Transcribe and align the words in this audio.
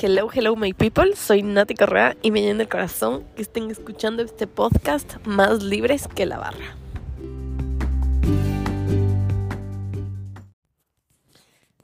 Hello, 0.00 0.28
hello, 0.32 0.54
my 0.54 0.72
people. 0.74 1.16
Soy 1.16 1.42
Nati 1.42 1.74
Correa 1.74 2.16
y 2.22 2.30
me 2.30 2.40
llena 2.40 2.62
el 2.62 2.68
corazón 2.68 3.24
que 3.34 3.42
estén 3.42 3.68
escuchando 3.68 4.22
este 4.22 4.46
podcast 4.46 5.16
más 5.26 5.64
libres 5.64 6.06
que 6.06 6.24
la 6.24 6.38
barra. 6.38 6.76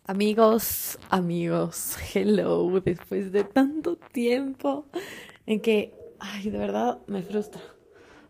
Amigos, 0.05 0.97
amigos, 1.11 1.97
hello. 2.15 2.81
Después 2.85 3.33
de 3.33 3.43
tanto 3.43 3.97
tiempo 3.97 4.87
en 5.45 5.61
que, 5.61 5.93
ay, 6.21 6.51
de 6.51 6.59
verdad 6.59 7.01
me 7.09 7.21
frustra. 7.21 7.63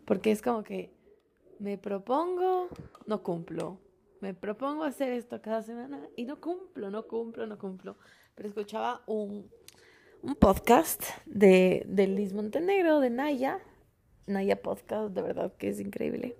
Porque 0.05 0.31
es 0.31 0.41
como 0.41 0.63
que 0.63 0.95
me 1.59 1.77
propongo, 1.77 2.69
no 3.05 3.21
cumplo. 3.21 3.79
Me 4.19 4.33
propongo 4.33 4.83
hacer 4.83 5.13
esto 5.13 5.43
cada 5.43 5.61
semana 5.61 6.09
y 6.15 6.25
no 6.25 6.41
cumplo, 6.41 6.89
no 6.89 7.05
cumplo, 7.05 7.45
no 7.45 7.59
cumplo. 7.59 7.97
Pero 8.33 8.49
escuchaba 8.49 9.03
un, 9.05 9.51
un 10.21 10.35
podcast 10.35 11.03
de, 11.25 11.83
de 11.87 12.07
Liz 12.07 12.33
Montenegro, 12.33 12.99
de 12.99 13.09
Naya. 13.09 13.59
Naya 14.27 14.61
Podcast, 14.61 15.13
de 15.13 15.21
verdad 15.21 15.53
que 15.57 15.69
es 15.69 15.79
increíble. 15.79 16.35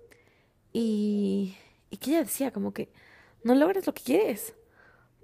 Y, 0.73 1.55
y 1.89 1.97
que 1.97 2.11
ella 2.11 2.23
decía 2.23 2.51
como 2.51 2.73
que 2.73 2.89
no 3.43 3.55
logras 3.55 3.85
lo 3.85 3.93
que 3.93 4.03
quieres. 4.03 4.55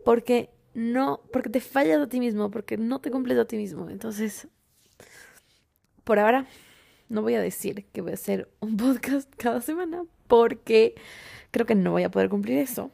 Porque 0.05 0.49
no, 0.73 1.21
porque 1.31 1.49
te 1.49 1.59
fallas 1.59 1.99
a 2.01 2.07
ti 2.07 2.19
mismo, 2.19 2.51
porque 2.51 2.77
no 2.77 2.99
te 2.99 3.11
cumples 3.11 3.37
a 3.37 3.45
ti 3.45 3.57
mismo. 3.57 3.89
Entonces, 3.89 4.47
por 6.03 6.19
ahora, 6.19 6.47
no 7.09 7.21
voy 7.21 7.35
a 7.35 7.41
decir 7.41 7.85
que 7.91 8.01
voy 8.01 8.11
a 8.11 8.15
hacer 8.15 8.49
un 8.59 8.77
podcast 8.77 9.29
cada 9.35 9.61
semana, 9.61 10.05
porque 10.27 10.95
creo 11.51 11.65
que 11.65 11.75
no 11.75 11.91
voy 11.91 12.03
a 12.03 12.11
poder 12.11 12.29
cumplir 12.29 12.57
eso. 12.59 12.91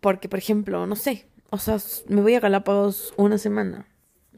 Porque, 0.00 0.28
por 0.28 0.38
ejemplo, 0.38 0.86
no 0.86 0.96
sé, 0.96 1.26
o 1.50 1.58
sea, 1.58 1.78
me 2.08 2.20
voy 2.22 2.34
a 2.34 2.40
Galápagos 2.40 3.12
una 3.16 3.38
semana. 3.38 3.86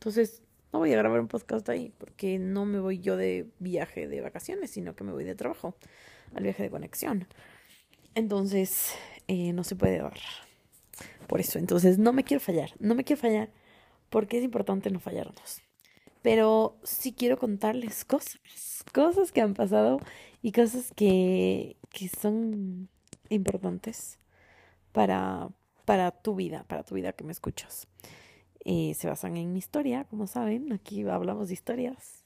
Entonces, 0.01 0.41
no 0.73 0.79
voy 0.79 0.95
a 0.95 0.97
grabar 0.97 1.21
un 1.21 1.29
podcast 1.29 1.69
ahí, 1.69 1.93
porque 1.99 2.39
no 2.39 2.65
me 2.65 2.81
voy 2.81 3.01
yo 3.01 3.19
de 3.19 3.51
viaje 3.59 4.09
de 4.09 4.23
vacaciones, 4.23 4.71
sino 4.71 4.97
que 4.97 5.05
me 5.05 5.13
voy 5.13 5.25
de 5.25 5.35
trabajo, 5.35 5.77
al 6.35 6.43
viaje 6.43 6.63
de 6.63 6.71
conexión. 6.71 7.27
Entonces, 8.15 8.95
eh, 9.29 9.53
no 9.53 9.63
se 9.63 9.77
puede 9.77 9.99
dar. 9.99 10.17
Por 11.27 11.39
eso, 11.39 11.59
entonces, 11.59 11.99
no 11.99 12.15
me 12.15 12.25
quiero 12.25 12.41
fallar, 12.41 12.71
no 12.79 12.95
me 12.95 13.05
quiero 13.05 13.21
fallar, 13.21 13.51
porque 14.09 14.39
es 14.39 14.45
importante 14.45 14.91
no 14.91 15.01
fallarnos. 15.01 15.61
Pero 16.23 16.79
sí 16.83 17.13
quiero 17.13 17.37
contarles 17.37 18.07
cosas, 18.07 18.41
cosas 18.95 19.33
que 19.33 19.43
han 19.43 19.53
pasado 19.53 20.01
y 20.41 20.53
cosas 20.53 20.93
que, 20.97 21.77
que 21.91 22.09
son 22.09 22.89
importantes 23.29 24.19
para, 24.93 25.51
para 25.85 26.11
tu 26.11 26.37
vida, 26.37 26.65
para 26.69 26.85
tu 26.85 26.95
vida 26.95 27.13
que 27.13 27.25
me 27.25 27.33
escuchas. 27.33 27.87
Se 28.65 29.09
basan 29.09 29.37
en 29.37 29.53
mi 29.53 29.59
historia, 29.59 30.05
como 30.05 30.27
saben, 30.27 30.73
aquí 30.73 31.07
hablamos 31.09 31.49
de 31.49 31.55
historias, 31.55 32.25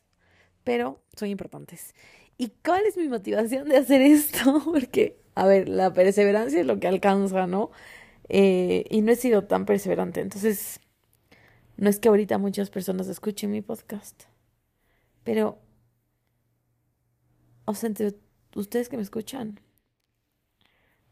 pero 0.64 1.00
son 1.16 1.28
importantes. 1.28 1.94
¿Y 2.36 2.48
cuál 2.64 2.84
es 2.86 2.96
mi 2.96 3.08
motivación 3.08 3.68
de 3.68 3.76
hacer 3.76 4.00
esto? 4.02 4.60
Porque, 4.64 5.20
a 5.34 5.46
ver, 5.46 5.68
la 5.68 5.92
perseverancia 5.92 6.60
es 6.60 6.66
lo 6.66 6.80
que 6.80 6.88
alcanza, 6.88 7.46
¿no? 7.46 7.70
Eh, 8.28 8.84
y 8.90 9.02
no 9.02 9.12
he 9.12 9.16
sido 9.16 9.44
tan 9.44 9.66
perseverante, 9.66 10.20
entonces 10.20 10.80
no 11.76 11.90
es 11.90 11.98
que 12.00 12.08
ahorita 12.08 12.38
muchas 12.38 12.70
personas 12.70 13.08
escuchen 13.08 13.50
mi 13.50 13.60
podcast, 13.60 14.24
pero, 15.24 15.58
o 17.66 17.74
sea, 17.74 17.88
entre 17.88 18.14
ustedes 18.54 18.88
que 18.88 18.96
me 18.96 19.02
escuchan, 19.02 19.60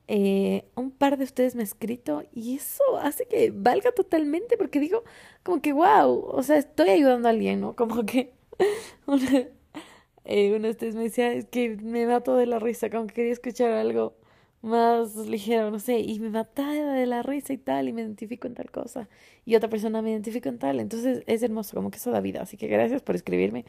eh, 0.08 0.64
un 0.74 0.90
par 0.90 1.16
de 1.16 1.24
ustedes 1.24 1.54
me 1.54 1.62
ha 1.62 1.64
escrito 1.64 2.24
y 2.32 2.56
eso 2.56 2.82
hace 3.00 3.26
que 3.26 3.50
valga 3.54 3.92
totalmente 3.92 4.56
porque 4.56 4.80
digo 4.80 5.04
como 5.42 5.62
que 5.62 5.72
wow, 5.72 6.26
o 6.28 6.42
sea, 6.42 6.56
estoy 6.58 6.90
ayudando 6.90 7.28
a 7.28 7.30
alguien, 7.30 7.60
¿no? 7.60 7.76
Como 7.76 8.04
que 8.04 8.32
una, 9.06 9.46
eh, 10.24 10.54
uno 10.54 10.64
de 10.64 10.70
ustedes 10.70 10.94
me 10.94 11.04
decía, 11.04 11.32
es 11.32 11.46
que 11.46 11.76
me 11.76 12.06
mato 12.06 12.36
de 12.36 12.46
la 12.46 12.58
risa, 12.58 12.90
como 12.90 13.06
que 13.06 13.14
quería 13.14 13.32
escuchar 13.32 13.72
algo 13.72 14.14
más 14.62 15.16
ligero, 15.16 15.70
no 15.70 15.80
sé, 15.80 16.00
y 16.00 16.20
me 16.20 16.30
mataba 16.30 16.72
de 16.94 17.06
la 17.06 17.22
risa 17.22 17.52
y 17.52 17.58
tal, 17.58 17.88
y 17.88 17.92
me 17.92 18.02
identifico 18.02 18.46
en 18.46 18.54
tal 18.54 18.70
cosa, 18.70 19.08
y 19.44 19.56
otra 19.56 19.68
persona 19.68 20.02
me 20.02 20.10
identifico 20.12 20.48
en 20.48 20.58
tal, 20.58 20.78
entonces 20.78 21.24
es 21.26 21.42
hermoso, 21.42 21.74
como 21.76 21.90
que 21.90 21.98
eso 21.98 22.12
da 22.12 22.20
vida, 22.20 22.42
así 22.42 22.56
que 22.56 22.68
gracias 22.68 23.02
por 23.02 23.16
escribirme, 23.16 23.64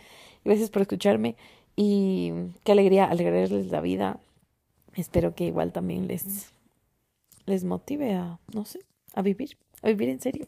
gracias 0.45 0.69
por 0.69 0.83
escucharme, 0.83 1.35
y 1.75 2.31
qué 2.63 2.73
alegría 2.73 3.05
alegrarles 3.05 3.71
la 3.71 3.81
vida, 3.81 4.19
espero 4.95 5.35
que 5.35 5.45
igual 5.45 5.71
también 5.71 6.07
les, 6.07 6.51
les 7.45 7.63
motive 7.63 8.13
a, 8.13 8.39
no 8.53 8.65
sé, 8.65 8.79
a 9.13 9.21
vivir, 9.21 9.57
a 9.81 9.87
vivir 9.87 10.09
en 10.09 10.19
serio, 10.19 10.47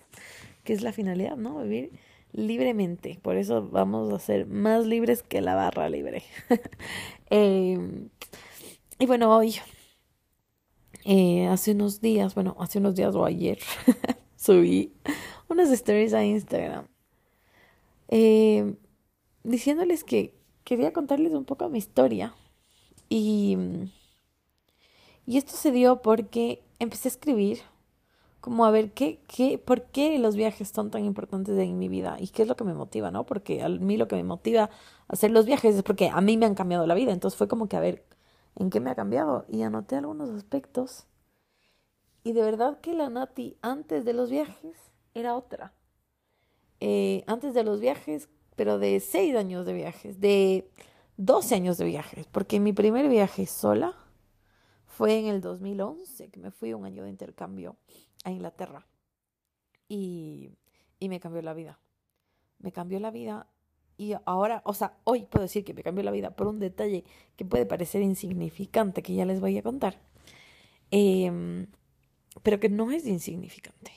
que 0.64 0.74
es 0.74 0.82
la 0.82 0.94
finalidad, 0.94 1.38
¿no? 1.38 1.62
Vivir 1.64 1.92
libremente, 2.32 3.20
por 3.22 3.38
eso 3.38 3.68
vamos 3.70 4.12
a 4.12 4.20
ser 4.20 4.46
más 4.46 4.86
libres 4.86 5.24
que 5.24 5.42
la 5.42 5.56
barra 5.56 5.90
libre. 5.90 6.24
eh, 7.30 8.08
y 9.00 9.06
bueno, 9.06 9.36
hoy 9.36 9.56
eh, 11.06 11.48
hace 11.48 11.72
unos 11.72 12.02
días, 12.02 12.36
bueno, 12.36 12.56
hace 12.60 12.80
unos 12.80 12.96
días 12.96 13.16
o 13.16 13.26
ayer, 13.26 13.60
subí 14.36 14.94
unas 15.48 15.72
stories 15.72 16.14
a 16.14 16.26
Instagram 16.26 16.88
eh, 18.10 18.76
diciéndoles 19.44 20.04
que 20.04 20.34
quería 20.64 20.94
contarles 20.94 21.34
un 21.34 21.46
poco 21.46 21.70
mi 21.70 21.78
historia. 21.78 22.34
Y, 23.10 23.58
y 25.26 25.38
esto 25.38 25.56
se 25.56 25.72
dio 25.72 26.02
porque 26.02 26.64
empecé 26.80 27.08
a 27.08 27.12
escribir 27.12 27.60
como 28.46 28.66
a 28.66 28.70
ver 28.70 28.92
qué, 28.92 29.20
qué, 29.28 29.58
por 29.58 29.86
qué 29.86 30.20
los 30.20 30.36
viajes 30.36 30.70
son 30.70 30.92
tan 30.92 31.04
importantes 31.04 31.58
en 31.58 31.80
mi 31.80 31.90
vida 31.90 32.18
y 32.20 32.28
qué 32.28 32.44
es 32.44 32.48
lo 32.48 32.56
que 32.56 32.64
me 32.64 32.76
motiva, 32.76 33.10
¿no? 33.10 33.26
Porque 33.26 33.64
a 33.64 33.70
mí 33.70 33.98
lo 33.98 34.08
que 34.08 34.16
me 34.16 34.24
motiva 34.24 34.70
hacer 35.08 35.32
los 35.32 35.48
viajes 35.48 35.76
es 35.76 35.82
porque 35.82 36.10
a 36.10 36.22
mí 36.22 36.38
me 36.38 36.46
han 36.46 36.54
cambiado 36.54 36.86
la 36.86 36.94
vida. 36.94 37.12
Entonces 37.12 37.36
fue 37.36 37.48
como 37.48 37.68
que 37.68 37.76
a 37.76 37.80
ver 37.80 38.06
en 38.56 38.70
qué 38.70 38.80
me 38.80 38.92
ha 38.92 38.96
cambiado 38.96 39.46
y 39.50 39.64
anoté 39.64 39.96
algunos 39.96 40.30
aspectos. 40.30 41.08
Y 42.24 42.34
de 42.34 42.44
verdad 42.44 42.80
que 42.82 42.94
la 42.94 43.10
Nati 43.10 43.58
antes 43.64 44.06
de 44.06 44.14
los 44.14 44.30
viajes 44.30 44.78
era 45.16 45.36
otra. 45.36 45.74
Eh, 46.82 47.24
antes 47.26 47.56
de 47.56 47.64
los 47.64 47.80
viajes, 47.80 48.30
pero 48.56 48.78
de 48.78 49.00
seis 49.00 49.36
años 49.36 49.66
de 49.66 49.74
viajes, 49.74 50.20
de 50.20 50.70
12 51.18 51.56
años 51.56 51.80
de 51.80 51.86
viajes, 51.86 52.28
porque 52.28 52.60
mi 52.60 52.74
primer 52.74 53.10
viaje 53.10 53.48
sola 53.48 53.96
fue 54.96 55.20
en 55.20 55.28
el 55.28 55.42
2011, 55.42 56.30
que 56.30 56.40
me 56.40 56.52
fui 56.52 56.74
un 56.74 56.86
año 56.86 57.04
de 57.04 57.10
intercambio 57.10 57.76
a 58.24 58.32
Inglaterra. 58.32 58.88
Y, 59.90 60.52
y 61.00 61.10
me 61.10 61.20
cambió 61.20 61.42
la 61.42 61.54
vida. 61.54 61.80
Me 62.60 62.72
cambió 62.72 63.00
la 63.02 63.12
vida 63.12 63.48
y 63.98 64.14
ahora, 64.26 64.62
o 64.66 64.74
sea, 64.74 64.98
hoy 65.04 65.24
puedo 65.24 65.44
decir 65.44 65.66
que 65.66 65.74
me 65.74 65.84
cambió 65.84 66.04
la 66.04 66.12
vida 66.12 66.32
por 66.32 66.48
un 66.48 66.60
detalle 66.60 67.04
que 67.36 67.46
puede 67.46 67.66
parecer 67.66 68.02
insignificante, 68.02 69.02
que 69.02 69.14
ya 69.14 69.26
les 69.26 69.40
voy 69.40 69.58
a 69.58 69.64
contar, 69.64 70.02
eh, 70.92 71.68
pero 72.44 72.60
que 72.60 72.70
no 72.70 72.92
es 72.92 73.06
insignificante. 73.06 73.92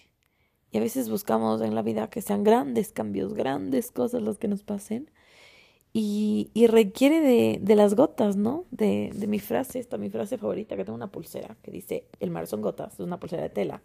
Y 0.70 0.78
a 0.78 0.80
veces 0.80 1.08
buscamos 1.08 1.62
en 1.62 1.74
la 1.74 1.82
vida 1.82 2.10
que 2.10 2.22
sean 2.22 2.44
grandes 2.44 2.92
cambios, 2.92 3.34
grandes 3.34 3.90
cosas 3.90 4.22
los 4.22 4.38
que 4.38 4.48
nos 4.48 4.62
pasen. 4.62 5.10
Y, 5.92 6.50
y 6.54 6.66
requiere 6.66 7.20
de, 7.20 7.58
de, 7.60 7.74
las 7.74 7.94
gotas, 7.94 8.36
¿no? 8.36 8.66
De, 8.70 9.10
de 9.14 9.26
mi 9.26 9.38
frase, 9.40 9.78
esta 9.78 9.96
mi 9.96 10.10
frase 10.10 10.38
favorita, 10.38 10.76
que 10.76 10.84
tengo 10.84 10.96
una 10.96 11.10
pulsera 11.10 11.56
que 11.62 11.70
dice, 11.70 12.04
el 12.20 12.30
mar 12.30 12.46
son 12.46 12.60
gotas, 12.60 12.94
es 12.94 13.00
una 13.00 13.18
pulsera 13.18 13.42
de 13.42 13.50
tela 13.50 13.82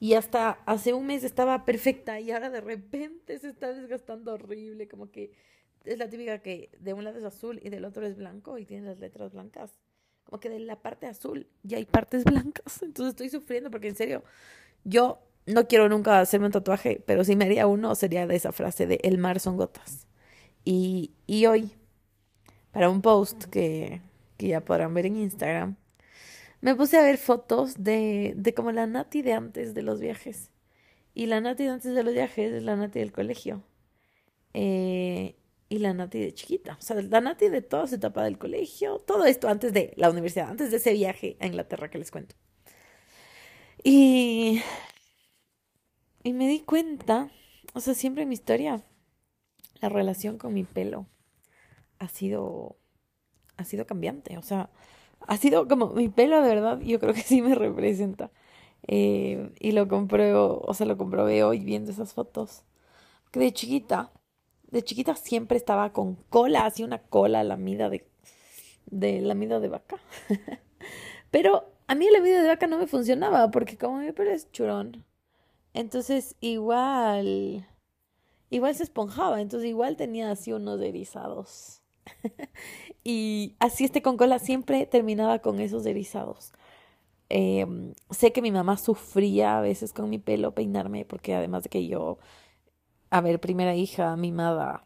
y 0.00 0.14
hasta 0.14 0.62
hace 0.64 0.94
un 0.94 1.06
mes 1.06 1.22
estaba 1.24 1.66
perfecta 1.66 2.18
y 2.18 2.30
ahora 2.30 2.48
de 2.48 2.62
repente 2.62 3.38
se 3.38 3.50
está 3.50 3.72
desgastando 3.72 4.32
horrible, 4.32 4.88
como 4.88 5.10
que 5.10 5.32
es 5.84 5.98
la 5.98 6.08
típica 6.08 6.38
que 6.38 6.70
de 6.80 6.94
un 6.94 7.04
lado 7.04 7.18
es 7.18 7.24
azul 7.24 7.60
y 7.62 7.68
del 7.68 7.84
otro 7.84 8.06
es 8.06 8.16
blanco 8.16 8.56
y 8.58 8.64
tiene 8.64 8.86
las 8.86 8.98
letras 8.98 9.32
blancas. 9.32 9.72
Como 10.24 10.40
que 10.40 10.48
de 10.48 10.58
la 10.58 10.80
parte 10.80 11.06
azul 11.06 11.46
ya 11.62 11.76
hay 11.76 11.84
partes 11.84 12.24
blancas, 12.24 12.82
entonces 12.82 13.10
estoy 13.10 13.28
sufriendo 13.28 13.70
porque 13.70 13.88
en 13.88 13.94
serio, 13.94 14.24
yo 14.84 15.20
no 15.46 15.68
quiero 15.68 15.90
nunca 15.90 16.20
hacerme 16.20 16.46
un 16.46 16.52
tatuaje, 16.52 17.02
pero 17.04 17.22
si 17.22 17.36
me 17.36 17.44
haría 17.44 17.66
uno 17.66 17.94
sería 17.94 18.26
de 18.26 18.36
esa 18.36 18.52
frase 18.52 18.86
de 18.86 19.00
el 19.02 19.18
mar 19.18 19.38
son 19.38 19.58
gotas. 19.58 20.06
Y, 20.64 21.12
y 21.26 21.46
hoy, 21.46 21.72
para 22.72 22.90
un 22.90 23.02
post 23.02 23.44
que, 23.44 24.00
que 24.36 24.48
ya 24.48 24.64
podrán 24.64 24.94
ver 24.94 25.06
en 25.06 25.16
Instagram, 25.16 25.76
me 26.60 26.74
puse 26.74 26.98
a 26.98 27.02
ver 27.02 27.16
fotos 27.16 27.82
de, 27.82 28.34
de 28.36 28.54
como 28.54 28.72
la 28.72 28.86
Nati 28.86 29.22
de 29.22 29.32
antes 29.32 29.74
de 29.74 29.82
los 29.82 30.00
viajes. 30.00 30.50
Y 31.14 31.26
la 31.26 31.40
Nati 31.40 31.64
de 31.64 31.70
antes 31.70 31.94
de 31.94 32.02
los 32.02 32.14
viajes 32.14 32.52
es 32.52 32.62
la 32.62 32.76
Nati 32.76 32.98
del 32.98 33.12
colegio. 33.12 33.62
Eh, 34.54 35.36
y 35.68 35.78
la 35.78 35.94
Nati 35.94 36.18
de 36.18 36.34
chiquita. 36.34 36.76
O 36.78 36.82
sea, 36.82 37.00
la 37.00 37.20
Nati 37.20 37.48
de 37.48 37.62
toda 37.62 37.86
su 37.86 37.94
etapa 37.94 38.24
del 38.24 38.38
colegio. 38.38 38.98
Todo 38.98 39.24
esto 39.24 39.48
antes 39.48 39.72
de 39.72 39.94
la 39.96 40.10
universidad, 40.10 40.50
antes 40.50 40.70
de 40.70 40.76
ese 40.78 40.92
viaje 40.92 41.36
a 41.40 41.46
Inglaterra 41.46 41.90
que 41.90 41.98
les 41.98 42.10
cuento. 42.10 42.34
Y, 43.82 44.62
y 46.22 46.32
me 46.32 46.48
di 46.48 46.60
cuenta, 46.60 47.30
o 47.72 47.80
sea, 47.80 47.94
siempre 47.94 48.26
mi 48.26 48.34
historia, 48.34 48.84
la 49.80 49.88
relación 49.88 50.38
con 50.38 50.54
mi 50.54 50.64
pelo 50.64 51.06
ha 51.98 52.08
sido, 52.08 52.76
ha 53.56 53.64
sido 53.64 53.86
cambiante. 53.86 54.38
O 54.38 54.42
sea, 54.42 54.70
ha 55.26 55.36
sido 55.36 55.68
como 55.68 55.88
mi 55.90 56.08
pelo 56.08 56.42
de 56.42 56.48
verdad, 56.48 56.80
yo 56.80 56.98
creo 57.00 57.14
que 57.14 57.22
sí 57.22 57.42
me 57.42 57.54
representa. 57.54 58.30
Eh, 58.88 59.52
y 59.60 59.72
lo 59.72 59.88
compruebo, 59.88 60.62
o 60.66 60.74
sea, 60.74 60.86
lo 60.86 60.96
comprobé 60.96 61.44
hoy 61.44 61.60
viendo 61.60 61.90
esas 61.92 62.14
fotos. 62.14 62.64
que 63.30 63.40
de 63.40 63.52
chiquita, 63.52 64.12
de 64.70 64.82
chiquita 64.82 65.14
siempre 65.16 65.56
estaba 65.56 65.92
con 65.92 66.16
cola, 66.30 66.66
así 66.66 66.82
una 66.84 66.98
cola 66.98 67.44
lamida 67.44 67.88
de, 67.90 68.08
de 68.86 69.20
lamida 69.20 69.60
de 69.60 69.68
vaca. 69.68 69.98
Pero 71.30 71.72
a 71.86 71.94
mí 71.94 72.06
la 72.06 72.18
lamida 72.18 72.42
de 72.42 72.48
vaca 72.48 72.66
no 72.66 72.78
me 72.78 72.86
funcionaba 72.86 73.50
porque 73.50 73.76
como 73.78 73.98
mi 73.98 74.12
pelo 74.12 74.30
es 74.30 74.50
churón, 74.52 75.04
entonces 75.74 76.36
igual, 76.40 77.66
igual 78.50 78.74
se 78.74 78.82
esponjaba, 78.82 79.40
entonces 79.40 79.68
igual 79.68 79.96
tenía 79.96 80.30
así 80.30 80.52
unos 80.52 80.80
erizados. 80.80 81.80
y 83.04 83.54
así 83.60 83.84
este 83.84 84.02
con 84.02 84.16
cola 84.16 84.38
siempre 84.38 84.86
terminaba 84.86 85.38
con 85.38 85.60
esos 85.60 85.86
erizados. 85.86 86.52
Em, 87.28 87.94
sé 88.10 88.32
que 88.32 88.42
mi 88.42 88.50
mamá 88.50 88.76
sufría 88.76 89.58
a 89.58 89.60
veces 89.60 89.92
con 89.92 90.10
mi 90.10 90.18
pelo 90.18 90.52
peinarme 90.52 91.04
porque 91.04 91.34
además 91.34 91.62
de 91.62 91.68
que 91.70 91.86
yo, 91.86 92.18
a 93.10 93.20
ver, 93.20 93.40
primera 93.40 93.76
hija, 93.76 94.16
mimada, 94.16 94.84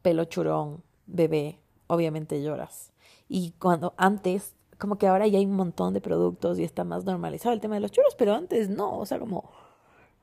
pelo 0.00 0.24
churón, 0.24 0.82
bebé, 1.06 1.58
obviamente 1.88 2.42
lloras. 2.42 2.92
Y 3.28 3.52
cuando 3.58 3.94
antes, 3.98 4.54
como 4.78 4.96
que 4.96 5.06
ahora 5.06 5.26
ya 5.26 5.38
hay 5.38 5.46
un 5.46 5.56
montón 5.56 5.94
de 5.94 6.00
productos 6.00 6.58
y 6.58 6.64
está 6.64 6.84
más 6.84 7.04
normalizado 7.04 7.54
el 7.54 7.60
tema 7.60 7.74
de 7.74 7.80
los 7.82 7.90
churos, 7.92 8.14
pero 8.16 8.34
antes 8.34 8.70
no, 8.70 8.98
o 8.98 9.06
sea, 9.06 9.18
como, 9.18 9.50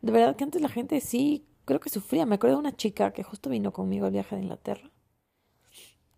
de 0.02 0.12
verdad 0.12 0.36
que 0.36 0.44
antes 0.44 0.62
la 0.62 0.69
gente 0.69 1.00
sí, 1.02 1.45
creo 1.69 1.80
que 1.80 1.89
sufría. 1.89 2.25
Me 2.25 2.36
acuerdo 2.36 2.57
de 2.57 2.62
una 2.62 2.75
chica 2.75 3.13
que 3.13 3.21
justo 3.21 3.50
vino 3.50 3.71
conmigo 3.71 4.07
al 4.07 4.12
viaje 4.12 4.36
de 4.36 4.42
Inglaterra 4.42 4.89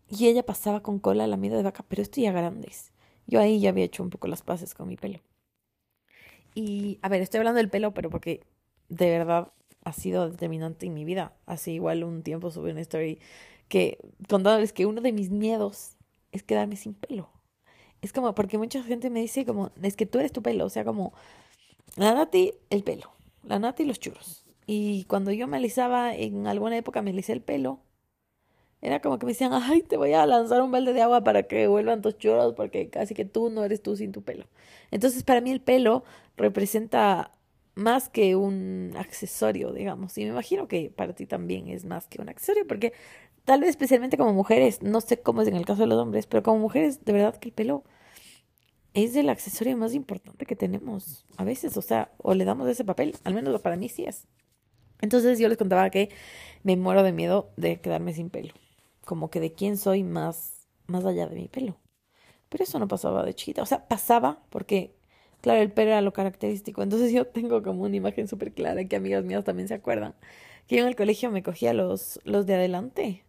y 0.09 0.27
ella 0.27 0.45
pasaba 0.45 0.81
con 0.81 0.99
cola 0.99 1.27
la 1.27 1.35
mida 1.35 1.57
de 1.57 1.63
vaca, 1.63 1.85
pero 1.87 2.01
esto 2.01 2.21
ya 2.21 2.31
grandes. 2.31 2.93
Yo 3.27 3.39
ahí 3.39 3.59
ya 3.59 3.69
había 3.69 3.83
hecho 3.83 4.01
un 4.01 4.09
poco 4.09 4.27
las 4.27 4.43
paces 4.43 4.73
con 4.73 4.87
mi 4.87 4.95
pelo. 4.95 5.19
Y, 6.55 6.99
a 7.01 7.09
ver, 7.09 7.21
estoy 7.21 7.39
hablando 7.39 7.57
del 7.57 7.69
pelo, 7.69 7.93
pero 7.93 8.09
porque 8.09 8.45
de 8.89 9.09
verdad 9.09 9.51
ha 9.83 9.93
sido 9.93 10.29
determinante 10.29 10.85
en 10.85 10.93
mi 10.93 11.03
vida. 11.03 11.33
Hace 11.45 11.71
igual 11.71 12.03
un 12.05 12.23
tiempo 12.23 12.49
subí 12.49 12.71
una 12.71 12.81
story 12.81 13.19
que 13.67 13.99
contándoles 14.29 14.73
que 14.73 14.85
uno 14.85 15.01
de 15.01 15.11
mis 15.11 15.29
miedos 15.31 15.97
es 16.31 16.43
quedarme 16.43 16.77
sin 16.77 16.93
pelo. 16.93 17.29
Es 18.01 18.13
como, 18.13 18.33
porque 18.35 18.57
mucha 18.57 18.83
gente 18.83 19.09
me 19.09 19.19
dice 19.19 19.45
como, 19.45 19.71
es 19.81 19.97
que 19.97 20.05
tú 20.05 20.19
eres 20.19 20.31
tu 20.31 20.41
pelo, 20.41 20.65
o 20.65 20.69
sea, 20.69 20.85
como, 20.85 21.13
la 21.97 22.13
Nati, 22.13 22.53
el 22.69 22.83
pelo, 22.83 23.11
la 23.43 23.59
Nati, 23.59 23.85
los 23.85 23.99
churros. 23.99 24.40
Y 24.73 25.03
cuando 25.03 25.33
yo 25.33 25.47
me 25.47 25.57
alisaba, 25.57 26.15
en 26.15 26.47
alguna 26.47 26.77
época 26.77 27.01
me 27.01 27.09
alisé 27.11 27.33
el 27.33 27.41
pelo, 27.41 27.81
era 28.81 29.01
como 29.01 29.19
que 29.19 29.25
me 29.25 29.33
decían, 29.33 29.51
ay, 29.53 29.81
te 29.81 29.97
voy 29.97 30.13
a 30.13 30.25
lanzar 30.25 30.61
un 30.61 30.71
balde 30.71 30.93
de 30.93 31.01
agua 31.01 31.25
para 31.25 31.43
que 31.43 31.67
vuelvan 31.67 32.01
tus 32.01 32.17
churros, 32.17 32.53
porque 32.53 32.89
casi 32.89 33.13
que 33.13 33.25
tú 33.25 33.49
no 33.49 33.65
eres 33.65 33.83
tú 33.83 33.97
sin 33.97 34.13
tu 34.13 34.23
pelo. 34.23 34.45
Entonces, 34.89 35.23
para 35.23 35.41
mí 35.41 35.51
el 35.51 35.59
pelo 35.59 36.05
representa 36.37 37.31
más 37.75 38.07
que 38.07 38.37
un 38.37 38.93
accesorio, 38.97 39.73
digamos. 39.73 40.17
Y 40.17 40.23
me 40.23 40.29
imagino 40.29 40.69
que 40.69 40.89
para 40.89 41.13
ti 41.13 41.25
también 41.25 41.67
es 41.67 41.83
más 41.83 42.07
que 42.07 42.21
un 42.21 42.29
accesorio, 42.29 42.65
porque 42.65 42.93
tal 43.43 43.59
vez 43.59 43.71
especialmente 43.71 44.17
como 44.17 44.33
mujeres, 44.33 44.81
no 44.81 45.01
sé 45.01 45.19
cómo 45.21 45.41
es 45.41 45.49
en 45.49 45.57
el 45.57 45.65
caso 45.65 45.81
de 45.81 45.87
los 45.87 45.99
hombres, 45.99 46.27
pero 46.27 46.43
como 46.43 46.59
mujeres, 46.59 47.03
de 47.03 47.11
verdad 47.11 47.35
que 47.35 47.49
el 47.49 47.53
pelo 47.53 47.83
es 48.93 49.17
el 49.17 49.29
accesorio 49.29 49.75
más 49.75 49.93
importante 49.93 50.45
que 50.45 50.55
tenemos 50.55 51.25
a 51.37 51.43
veces, 51.43 51.75
o 51.77 51.81
sea, 51.81 52.11
o 52.19 52.33
le 52.35 52.45
damos 52.45 52.69
ese 52.69 52.85
papel, 52.85 53.15
al 53.25 53.33
menos 53.33 53.61
para 53.61 53.75
mí 53.75 53.89
sí 53.89 54.05
es. 54.05 54.27
Entonces 55.01 55.39
yo 55.39 55.49
les 55.49 55.57
contaba 55.57 55.89
que 55.89 56.09
me 56.63 56.77
muero 56.77 57.03
de 57.03 57.11
miedo 57.11 57.51
de 57.57 57.81
quedarme 57.81 58.13
sin 58.13 58.29
pelo 58.29 58.53
como 59.05 59.29
que 59.29 59.39
de 59.39 59.53
quién 59.53 59.77
soy 59.77 60.03
más, 60.03 60.67
más 60.87 61.05
allá 61.05 61.27
de 61.27 61.35
mi 61.35 61.47
pelo. 61.47 61.77
Pero 62.49 62.63
eso 62.63 62.79
no 62.79 62.87
pasaba 62.87 63.25
de 63.25 63.33
chiquita. 63.33 63.61
O 63.61 63.65
sea, 63.65 63.87
pasaba 63.87 64.41
porque, 64.49 64.95
claro, 65.41 65.61
el 65.61 65.71
pelo 65.71 65.91
era 65.91 66.01
lo 66.01 66.13
característico. 66.13 66.83
Entonces 66.83 67.11
yo 67.13 67.27
tengo 67.27 67.63
como 67.63 67.83
una 67.83 67.95
imagen 67.95 68.27
súper 68.27 68.53
clara 68.53 68.85
que 68.85 68.95
amigas 68.95 69.23
mías 69.25 69.43
también 69.43 69.67
se 69.67 69.73
acuerdan. 69.73 70.15
Que 70.67 70.77
yo 70.77 70.83
en 70.83 70.89
el 70.89 70.95
colegio 70.95 71.31
me 71.31 71.43
cogía 71.43 71.73
los, 71.73 72.19
los 72.23 72.45
de 72.45 72.55
adelante, 72.55 73.25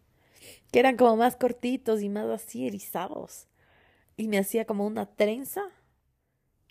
que 0.71 0.79
eran 0.79 0.97
como 0.97 1.17
más 1.17 1.35
cortitos 1.35 2.01
y 2.01 2.09
más 2.09 2.27
así 2.27 2.67
erizados. 2.67 3.47
Y 4.15 4.27
me 4.27 4.37
hacía 4.37 4.65
como 4.65 4.85
una 4.85 5.07
trenza. 5.07 5.63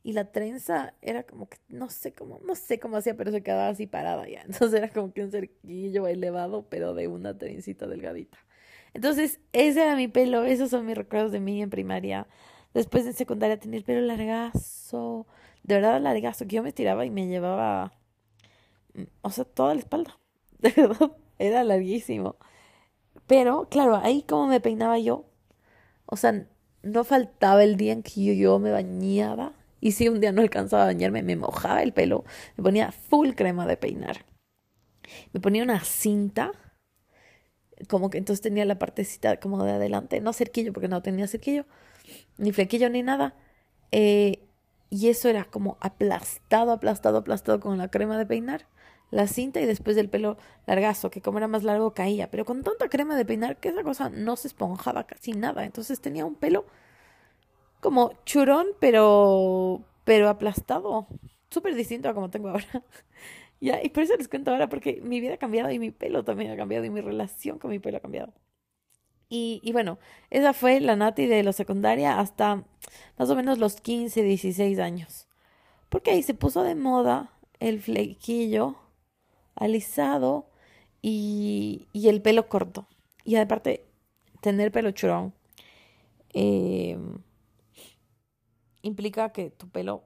Y 0.04 0.14
la 0.14 0.32
trenza 0.32 0.94
era 1.00 1.22
como 1.22 1.48
que, 1.48 1.58
no 1.68 1.88
sé 1.88 2.12
cómo, 2.12 2.40
no 2.44 2.54
sé 2.56 2.80
cómo 2.80 2.96
hacía, 2.96 3.16
pero 3.16 3.30
se 3.30 3.42
quedaba 3.42 3.68
así 3.68 3.86
parada 3.86 4.28
ya. 4.28 4.42
Entonces 4.46 4.74
era 4.74 4.88
como 4.90 5.12
que 5.12 5.22
un 5.24 5.30
cerquillo 5.30 6.06
elevado, 6.08 6.66
pero 6.68 6.94
de 6.94 7.08
una 7.08 7.36
trencita 7.38 7.86
delgadita. 7.86 8.38
Entonces, 8.94 9.40
ese 9.52 9.82
era 9.82 9.96
mi 9.96 10.08
pelo, 10.08 10.44
esos 10.44 10.70
son 10.70 10.86
mis 10.86 10.96
recuerdos 10.96 11.32
de 11.32 11.40
mí 11.40 11.62
en 11.62 11.70
primaria. 11.70 12.26
Después 12.74 13.06
en 13.06 13.14
secundaria 13.14 13.58
tenía 13.58 13.78
el 13.78 13.84
pelo 13.84 14.00
largazo, 14.02 15.26
de 15.62 15.76
verdad 15.76 16.00
largazo, 16.00 16.46
que 16.46 16.56
yo 16.56 16.62
me 16.62 16.70
estiraba 16.70 17.04
y 17.06 17.10
me 17.10 17.26
llevaba, 17.26 17.92
mm, 18.94 19.02
o 19.22 19.30
sea, 19.30 19.44
toda 19.44 19.74
la 19.74 19.80
espalda, 19.80 20.18
de 20.60 20.70
verdad, 20.70 21.12
era 21.38 21.64
larguísimo. 21.64 22.36
Pero, 23.26 23.68
claro, 23.70 23.96
ahí 23.96 24.22
como 24.22 24.46
me 24.48 24.60
peinaba 24.60 24.98
yo, 24.98 25.26
o 26.06 26.16
sea, 26.16 26.46
no 26.82 27.04
faltaba 27.04 27.64
el 27.64 27.76
día 27.76 27.92
en 27.92 28.02
que 28.02 28.24
yo, 28.24 28.32
yo 28.34 28.58
me 28.58 28.70
bañaba. 28.72 29.54
Y 29.82 29.92
si 29.92 30.08
un 30.08 30.20
día 30.20 30.30
no 30.30 30.40
alcanzaba 30.42 30.84
a 30.84 30.86
bañarme, 30.86 31.24
me 31.24 31.34
mojaba 31.34 31.82
el 31.82 31.92
pelo, 31.92 32.24
me 32.56 32.62
ponía 32.62 32.92
full 32.92 33.32
crema 33.32 33.66
de 33.66 33.76
peinar. 33.76 34.24
Me 35.32 35.40
ponía 35.40 35.64
una 35.64 35.80
cinta 35.84 36.52
como 37.88 38.08
que 38.08 38.18
entonces 38.18 38.40
tenía 38.40 38.64
la 38.64 38.78
partecita 38.78 39.40
como 39.40 39.64
de 39.64 39.72
adelante, 39.72 40.20
no 40.20 40.32
cerquillo, 40.32 40.72
porque 40.72 40.86
no 40.86 41.02
tenía 41.02 41.26
cerquillo, 41.26 41.66
ni 42.38 42.52
flequillo, 42.52 42.90
ni 42.90 43.02
nada. 43.02 43.34
Eh, 43.90 44.44
y 44.88 45.08
eso 45.08 45.28
era 45.28 45.44
como 45.46 45.78
aplastado, 45.80 46.70
aplastado, 46.70 47.18
aplastado 47.18 47.58
con 47.58 47.76
la 47.76 47.88
crema 47.88 48.18
de 48.18 48.26
peinar, 48.26 48.68
la 49.10 49.26
cinta 49.26 49.60
y 49.60 49.66
después 49.66 49.96
del 49.96 50.08
pelo 50.08 50.38
largazo, 50.66 51.10
que 51.10 51.20
como 51.22 51.38
era 51.38 51.48
más 51.48 51.64
largo 51.64 51.92
caía. 51.92 52.30
Pero 52.30 52.44
con 52.44 52.62
tanta 52.62 52.88
crema 52.88 53.16
de 53.16 53.24
peinar 53.24 53.58
que 53.58 53.70
esa 53.70 53.82
cosa 53.82 54.10
no 54.10 54.36
se 54.36 54.46
esponjaba 54.48 55.08
casi 55.08 55.32
nada. 55.32 55.64
Entonces 55.64 56.00
tenía 56.00 56.24
un 56.24 56.36
pelo 56.36 56.66
como 57.82 58.12
churón, 58.24 58.68
pero, 58.80 59.82
pero 60.04 60.28
aplastado. 60.28 61.08
Súper 61.50 61.74
distinto 61.74 62.08
a 62.08 62.14
como 62.14 62.30
tengo 62.30 62.48
ahora. 62.48 62.64
Ya, 63.60 63.80
y 63.80 63.90
por 63.90 64.02
eso 64.02 64.16
les 64.16 64.26
cuento 64.26 64.50
ahora, 64.50 64.68
porque 64.68 65.00
mi 65.04 65.20
vida 65.20 65.34
ha 65.34 65.36
cambiado 65.36 65.70
y 65.70 65.78
mi 65.78 65.92
pelo 65.92 66.24
también 66.24 66.50
ha 66.50 66.56
cambiado 66.56 66.84
y 66.84 66.90
mi 66.90 67.00
relación 67.00 67.60
con 67.60 67.70
mi 67.70 67.78
pelo 67.78 67.98
ha 67.98 68.00
cambiado. 68.00 68.32
Y, 69.28 69.60
y 69.62 69.70
bueno, 69.70 69.98
esa 70.30 70.52
fue 70.52 70.80
la 70.80 70.96
Nati 70.96 71.26
de 71.26 71.44
la 71.44 71.52
secundaria 71.52 72.18
hasta 72.18 72.64
más 73.18 73.30
o 73.30 73.36
menos 73.36 73.58
los 73.58 73.76
15, 73.76 74.24
16 74.24 74.80
años. 74.80 75.28
Porque 75.90 76.10
ahí 76.10 76.24
se 76.24 76.34
puso 76.34 76.64
de 76.64 76.74
moda 76.74 77.30
el 77.60 77.80
flequillo 77.80 78.76
alisado 79.54 80.50
y, 81.00 81.86
y 81.92 82.08
el 82.08 82.20
pelo 82.20 82.48
corto. 82.48 82.88
Y 83.24 83.36
aparte, 83.36 83.84
tener 84.40 84.72
pelo 84.72 84.90
churón 84.90 85.34
eh, 86.34 86.98
implica 88.82 89.32
que 89.32 89.50
tu 89.50 89.68
pelo 89.68 90.04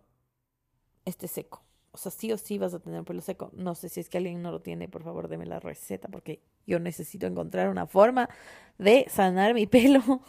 esté 1.04 1.28
seco 1.28 1.66
o 1.96 1.98
sea, 1.98 2.12
sí 2.12 2.30
o 2.30 2.36
sí 2.36 2.58
vas 2.58 2.74
a 2.74 2.78
tener 2.78 3.04
pelo 3.04 3.22
seco. 3.22 3.50
No 3.54 3.74
sé 3.74 3.88
si 3.88 4.00
es 4.00 4.10
que 4.10 4.18
alguien 4.18 4.42
no 4.42 4.50
lo 4.50 4.60
tiene, 4.60 4.86
por 4.86 5.02
favor, 5.02 5.28
deme 5.28 5.46
la 5.46 5.60
receta 5.60 6.08
porque 6.08 6.42
yo 6.66 6.78
necesito 6.78 7.26
encontrar 7.26 7.70
una 7.70 7.86
forma 7.86 8.28
de 8.76 9.06
sanar 9.08 9.54
mi 9.54 9.66
pelo. 9.76 10.20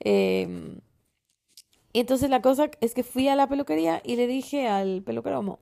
Em, 0.00 0.80
y 1.92 2.00
entonces 2.00 2.28
la 2.28 2.42
cosa 2.42 2.70
es 2.80 2.92
que 2.92 3.04
fui 3.04 3.28
a 3.28 3.36
la 3.36 3.48
peluquería 3.48 4.02
y 4.04 4.16
le 4.16 4.26
dije 4.26 4.66
al 4.66 5.02
peluquero 5.02 5.36
como, 5.36 5.60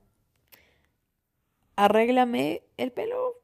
arréglame 1.77 2.63
el 2.79 2.91
pelo 2.93 3.35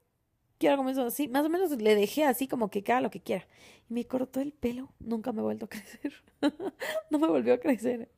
quiero 0.61 0.76
comenzar 0.76 1.07
así. 1.07 1.26
Más 1.26 1.45
o 1.45 1.49
menos 1.49 1.71
le 1.73 1.95
dejé 1.97 2.25
así 2.25 2.47
como 2.47 2.71
que 2.71 2.85
cada 2.85 3.00
lo 3.00 3.11
que 3.11 3.21
quiera. 3.21 3.49
Y 3.88 3.95
me 3.95 4.05
cortó 4.07 4.40
el 4.40 4.52
pelo. 4.52 4.93
Nunca 5.00 5.33
me 5.33 5.40
ha 5.40 5.45
vuelto 5.45 5.64
a 5.64 5.69
crecer. 5.71 6.12
no 7.11 7.19
me 7.19 7.26
volvió 7.26 7.55
a 7.55 7.59
crecer. 7.59 8.09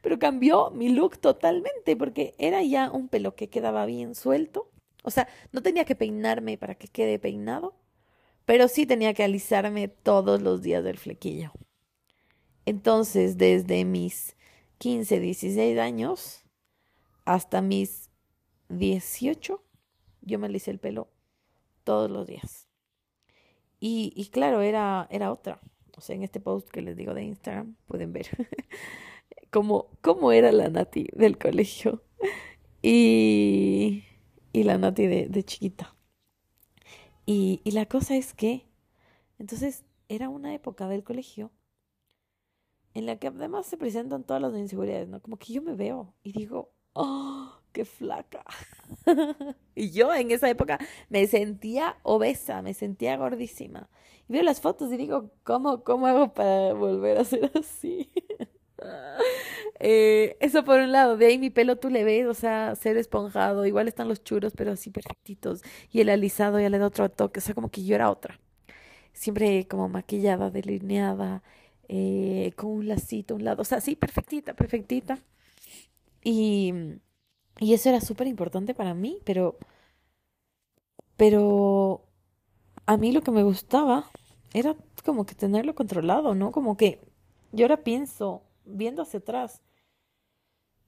Pero 0.00 0.18
cambió 0.18 0.70
mi 0.70 0.88
look 0.88 1.18
totalmente 1.18 1.96
porque 1.96 2.34
era 2.38 2.62
ya 2.62 2.90
un 2.90 3.08
pelo 3.08 3.34
que 3.34 3.50
quedaba 3.50 3.84
bien 3.84 4.14
suelto. 4.14 4.70
O 5.02 5.10
sea, 5.10 5.28
no 5.52 5.62
tenía 5.62 5.84
que 5.84 5.96
peinarme 5.96 6.56
para 6.56 6.76
que 6.76 6.88
quede 6.88 7.18
peinado. 7.18 7.74
Pero 8.46 8.68
sí 8.68 8.86
tenía 8.86 9.12
que 9.12 9.24
alisarme 9.24 9.88
todos 9.88 10.40
los 10.40 10.62
días 10.62 10.82
del 10.82 10.96
flequillo. 10.96 11.52
Entonces, 12.66 13.36
desde 13.36 13.84
mis 13.84 14.36
15, 14.78 15.20
16 15.20 15.78
años 15.78 16.44
hasta 17.24 17.60
mis 17.62 18.10
18, 18.68 19.62
yo 20.22 20.38
me 20.38 20.46
alisé 20.46 20.70
el 20.70 20.78
pelo 20.78 21.08
todos 21.84 22.10
los 22.10 22.26
días. 22.26 22.68
Y, 23.80 24.12
y 24.14 24.26
claro, 24.26 24.60
era, 24.60 25.08
era 25.10 25.32
otra. 25.32 25.60
O 25.96 26.00
sea, 26.00 26.16
en 26.16 26.22
este 26.22 26.40
post 26.40 26.68
que 26.70 26.82
les 26.82 26.96
digo 26.96 27.14
de 27.14 27.24
Instagram 27.24 27.76
pueden 27.86 28.12
ver 28.12 28.26
cómo, 29.50 29.88
cómo 30.00 30.32
era 30.32 30.52
la 30.52 30.68
Nati 30.68 31.08
del 31.12 31.38
colegio 31.38 32.02
y, 32.82 34.04
y 34.52 34.62
la 34.64 34.78
Nati 34.78 35.06
de, 35.06 35.44
chiquita. 35.44 35.94
Y, 37.26 37.60
y 37.64 37.72
la 37.72 37.86
cosa 37.86 38.16
es 38.16 38.34
que, 38.34 38.66
entonces, 39.38 39.84
era 40.08 40.28
una 40.28 40.54
época 40.54 40.88
del 40.88 41.04
colegio 41.04 41.52
en 42.94 43.06
la 43.06 43.16
que 43.16 43.28
además 43.28 43.66
se 43.66 43.76
presentan 43.76 44.24
todas 44.24 44.42
las 44.42 44.54
inseguridades, 44.56 45.08
¿no? 45.08 45.20
Como 45.22 45.36
que 45.38 45.52
yo 45.52 45.62
me 45.62 45.74
veo 45.74 46.14
y 46.22 46.32
digo, 46.32 46.72
oh, 46.94 47.59
qué 47.72 47.84
flaca. 47.84 48.44
y 49.74 49.90
yo 49.90 50.14
en 50.14 50.30
esa 50.30 50.48
época 50.48 50.78
me 51.08 51.26
sentía 51.26 51.96
obesa, 52.02 52.62
me 52.62 52.74
sentía 52.74 53.16
gordísima. 53.16 53.88
Y 54.28 54.32
veo 54.34 54.42
las 54.42 54.60
fotos 54.60 54.92
y 54.92 54.96
digo, 54.96 55.30
¿cómo, 55.42 55.82
cómo 55.84 56.06
hago 56.06 56.32
para 56.32 56.72
volver 56.74 57.18
a 57.18 57.24
ser 57.24 57.50
así? 57.54 58.10
Eh, 59.78 60.36
eso 60.40 60.64
por 60.64 60.78
un 60.80 60.92
lado, 60.92 61.16
de 61.16 61.26
ahí 61.26 61.38
mi 61.38 61.50
pelo 61.50 61.76
tú 61.76 61.90
le 61.90 62.04
ves, 62.04 62.26
o 62.26 62.34
sea, 62.34 62.74
ser 62.76 62.96
esponjado, 62.96 63.66
igual 63.66 63.88
están 63.88 64.08
los 64.08 64.22
churos, 64.22 64.52
pero 64.56 64.72
así 64.72 64.90
perfectitos, 64.90 65.62
y 65.90 66.00
el 66.00 66.10
alisado 66.10 66.60
ya 66.60 66.68
le 66.68 66.78
da 66.78 66.86
otro 66.86 67.10
toque, 67.10 67.40
o 67.40 67.42
sea, 67.42 67.54
como 67.54 67.70
que 67.70 67.84
yo 67.84 67.94
era 67.94 68.10
otra, 68.10 68.40
siempre 69.12 69.66
como 69.68 69.88
maquillada, 69.88 70.50
delineada, 70.50 71.42
eh, 71.88 72.52
con 72.56 72.70
un 72.70 72.88
lacito 72.88 73.34
a 73.34 73.36
un 73.38 73.44
lado, 73.44 73.62
o 73.62 73.64
sea, 73.64 73.78
así 73.78 73.96
perfectita, 73.96 74.54
perfectita, 74.54 75.18
y, 76.22 76.74
y 77.58 77.74
eso 77.74 77.88
era 77.88 78.00
súper 78.00 78.26
importante 78.26 78.74
para 78.74 78.94
mí, 78.94 79.18
pero, 79.24 79.58
pero 81.16 82.02
a 82.86 82.96
mí 82.96 83.12
lo 83.12 83.22
que 83.22 83.30
me 83.30 83.42
gustaba 83.42 84.10
era 84.54 84.76
como 85.04 85.26
que 85.26 85.34
tenerlo 85.34 85.74
controlado, 85.74 86.34
¿no? 86.34 86.52
Como 86.52 86.76
que 86.76 87.00
yo 87.52 87.64
ahora 87.64 87.82
pienso, 87.82 88.42
viendo 88.64 89.02
hacia 89.02 89.20
atrás, 89.20 89.62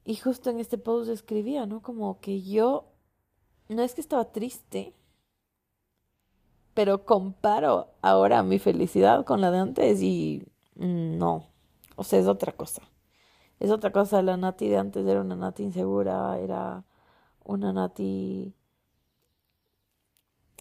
y 0.05 0.17
justo 0.17 0.51
en 0.51 0.59
este 0.59 0.79
post 0.79 1.11
escribía, 1.11 1.67
¿no? 1.67 1.83
Como 1.83 2.21
que 2.21 2.43
yo, 2.43 2.93
no 3.69 3.83
es 3.83 3.95
que 3.95 4.01
estaba 4.01 4.33
triste, 4.33 4.95
pero 6.75 7.05
comparo 7.05 7.91
ahora 8.01 8.43
mi 8.43 8.59
felicidad 8.59 9.25
con 9.25 9.41
la 9.41 9.51
de 9.51 9.59
antes 9.59 10.03
y 10.03 10.43
no, 10.75 11.47
o 11.97 12.05
sea, 12.05 12.19
es 12.19 12.27
otra 12.27 12.53
cosa. 12.53 12.83
Es 13.63 13.71
otra 13.71 13.93
cosa, 13.93 14.23
la 14.23 14.37
Nati 14.37 14.69
de 14.69 14.77
antes 14.77 15.07
era 15.07 15.21
una 15.21 15.37
Nati 15.37 15.63
insegura, 15.63 16.37
era 16.41 16.83
una 17.45 17.73
Nati... 17.73 18.53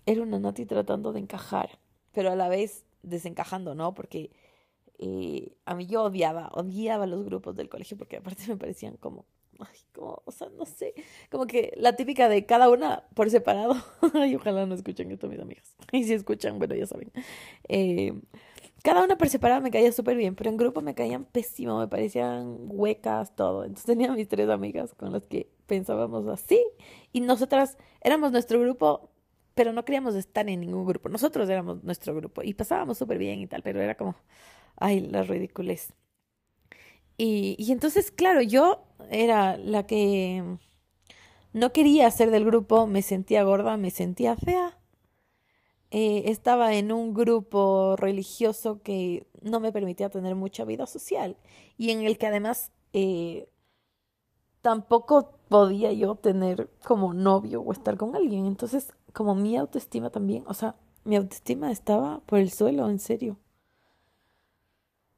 Era 0.05 0.21
una 0.21 0.37
Nati 0.37 0.67
tratando 0.67 1.11
de 1.11 1.19
encajar, 1.19 1.79
pero 2.11 2.29
a 2.29 2.35
la 2.35 2.47
vez 2.47 2.85
desencajando, 3.01 3.73
¿no? 3.73 3.95
Porque 3.95 4.29
eh, 4.99 5.55
a 5.65 5.73
mí 5.73 5.87
yo 5.87 6.03
odiaba, 6.03 6.51
odiaba 6.53 7.07
los 7.07 7.23
grupos 7.25 7.55
del 7.55 7.69
colegio 7.69 7.97
porque 7.97 8.17
aparte 8.17 8.43
me 8.47 8.55
parecían 8.55 8.97
como, 8.97 9.25
ay, 9.57 9.79
como, 9.93 10.21
o 10.23 10.31
sea, 10.31 10.49
no 10.49 10.65
sé, 10.65 10.93
como 11.31 11.47
que 11.47 11.73
la 11.77 11.95
típica 11.95 12.29
de 12.29 12.45
cada 12.45 12.69
una 12.69 13.07
por 13.15 13.31
separado. 13.31 13.77
y 14.27 14.35
ojalá 14.35 14.67
no 14.67 14.75
escuchen 14.75 15.11
esto 15.11 15.27
mis 15.27 15.39
amigas. 15.39 15.75
Y 15.91 16.03
si 16.03 16.13
escuchan, 16.13 16.59
bueno, 16.59 16.75
ya 16.75 16.85
saben. 16.85 17.11
Eh, 17.67 18.13
cada 18.83 19.03
una 19.03 19.17
por 19.17 19.29
separado 19.29 19.61
me 19.61 19.71
caía 19.71 19.91
súper 19.91 20.17
bien, 20.17 20.35
pero 20.35 20.49
en 20.49 20.57
grupo 20.57 20.81
me 20.81 20.95
caían 20.95 21.25
pésimo, 21.25 21.79
me 21.79 21.87
parecían 21.87 22.57
huecas, 22.69 23.35
todo. 23.35 23.63
Entonces 23.63 23.85
tenía 23.85 24.11
mis 24.13 24.27
tres 24.27 24.49
amigas 24.49 24.93
con 24.95 25.11
las 25.13 25.27
que 25.27 25.49
pensábamos 25.67 26.27
así. 26.27 26.63
Y 27.13 27.21
nosotras 27.21 27.77
éramos 28.01 28.31
nuestro 28.31 28.59
grupo 28.59 29.11
pero 29.53 29.73
no 29.73 29.85
queríamos 29.85 30.15
estar 30.15 30.49
en 30.49 30.61
ningún 30.61 30.85
grupo. 30.85 31.09
Nosotros 31.09 31.49
éramos 31.49 31.83
nuestro 31.83 32.15
grupo 32.15 32.41
y 32.43 32.53
pasábamos 32.53 32.97
súper 32.97 33.17
bien 33.17 33.39
y 33.41 33.47
tal, 33.47 33.61
pero 33.63 33.81
era 33.81 33.95
como, 33.95 34.15
ay, 34.77 35.01
la 35.01 35.23
ridiculez. 35.23 35.93
Y, 37.17 37.55
y 37.59 37.71
entonces, 37.71 38.11
claro, 38.11 38.41
yo 38.41 38.83
era 39.11 39.57
la 39.57 39.85
que 39.85 40.57
no 41.53 41.73
quería 41.73 42.09
ser 42.11 42.31
del 42.31 42.45
grupo, 42.45 42.87
me 42.87 43.01
sentía 43.01 43.43
gorda, 43.43 43.77
me 43.77 43.91
sentía 43.91 44.35
fea. 44.35 44.77
Eh, 45.91 46.23
estaba 46.31 46.73
en 46.73 46.91
un 46.91 47.13
grupo 47.13 47.95
religioso 47.97 48.81
que 48.81 49.27
no 49.41 49.59
me 49.59 49.73
permitía 49.73 50.09
tener 50.09 50.35
mucha 50.35 50.63
vida 50.65 50.87
social 50.87 51.37
y 51.77 51.91
en 51.91 52.01
el 52.03 52.17
que 52.17 52.27
además 52.27 52.71
eh, 52.93 53.49
tampoco 54.61 55.33
podía 55.49 55.91
yo 55.91 56.15
tener 56.15 56.69
como 56.85 57.13
novio 57.13 57.61
o 57.61 57.73
estar 57.73 57.97
con 57.97 58.15
alguien. 58.15 58.45
Entonces 58.45 58.93
como 59.13 59.35
mi 59.35 59.57
autoestima 59.57 60.09
también, 60.09 60.43
o 60.47 60.53
sea, 60.53 60.75
mi 61.03 61.15
autoestima 61.15 61.71
estaba 61.71 62.19
por 62.21 62.39
el 62.39 62.51
suelo, 62.51 62.89
en 62.89 62.99
serio. 62.99 63.37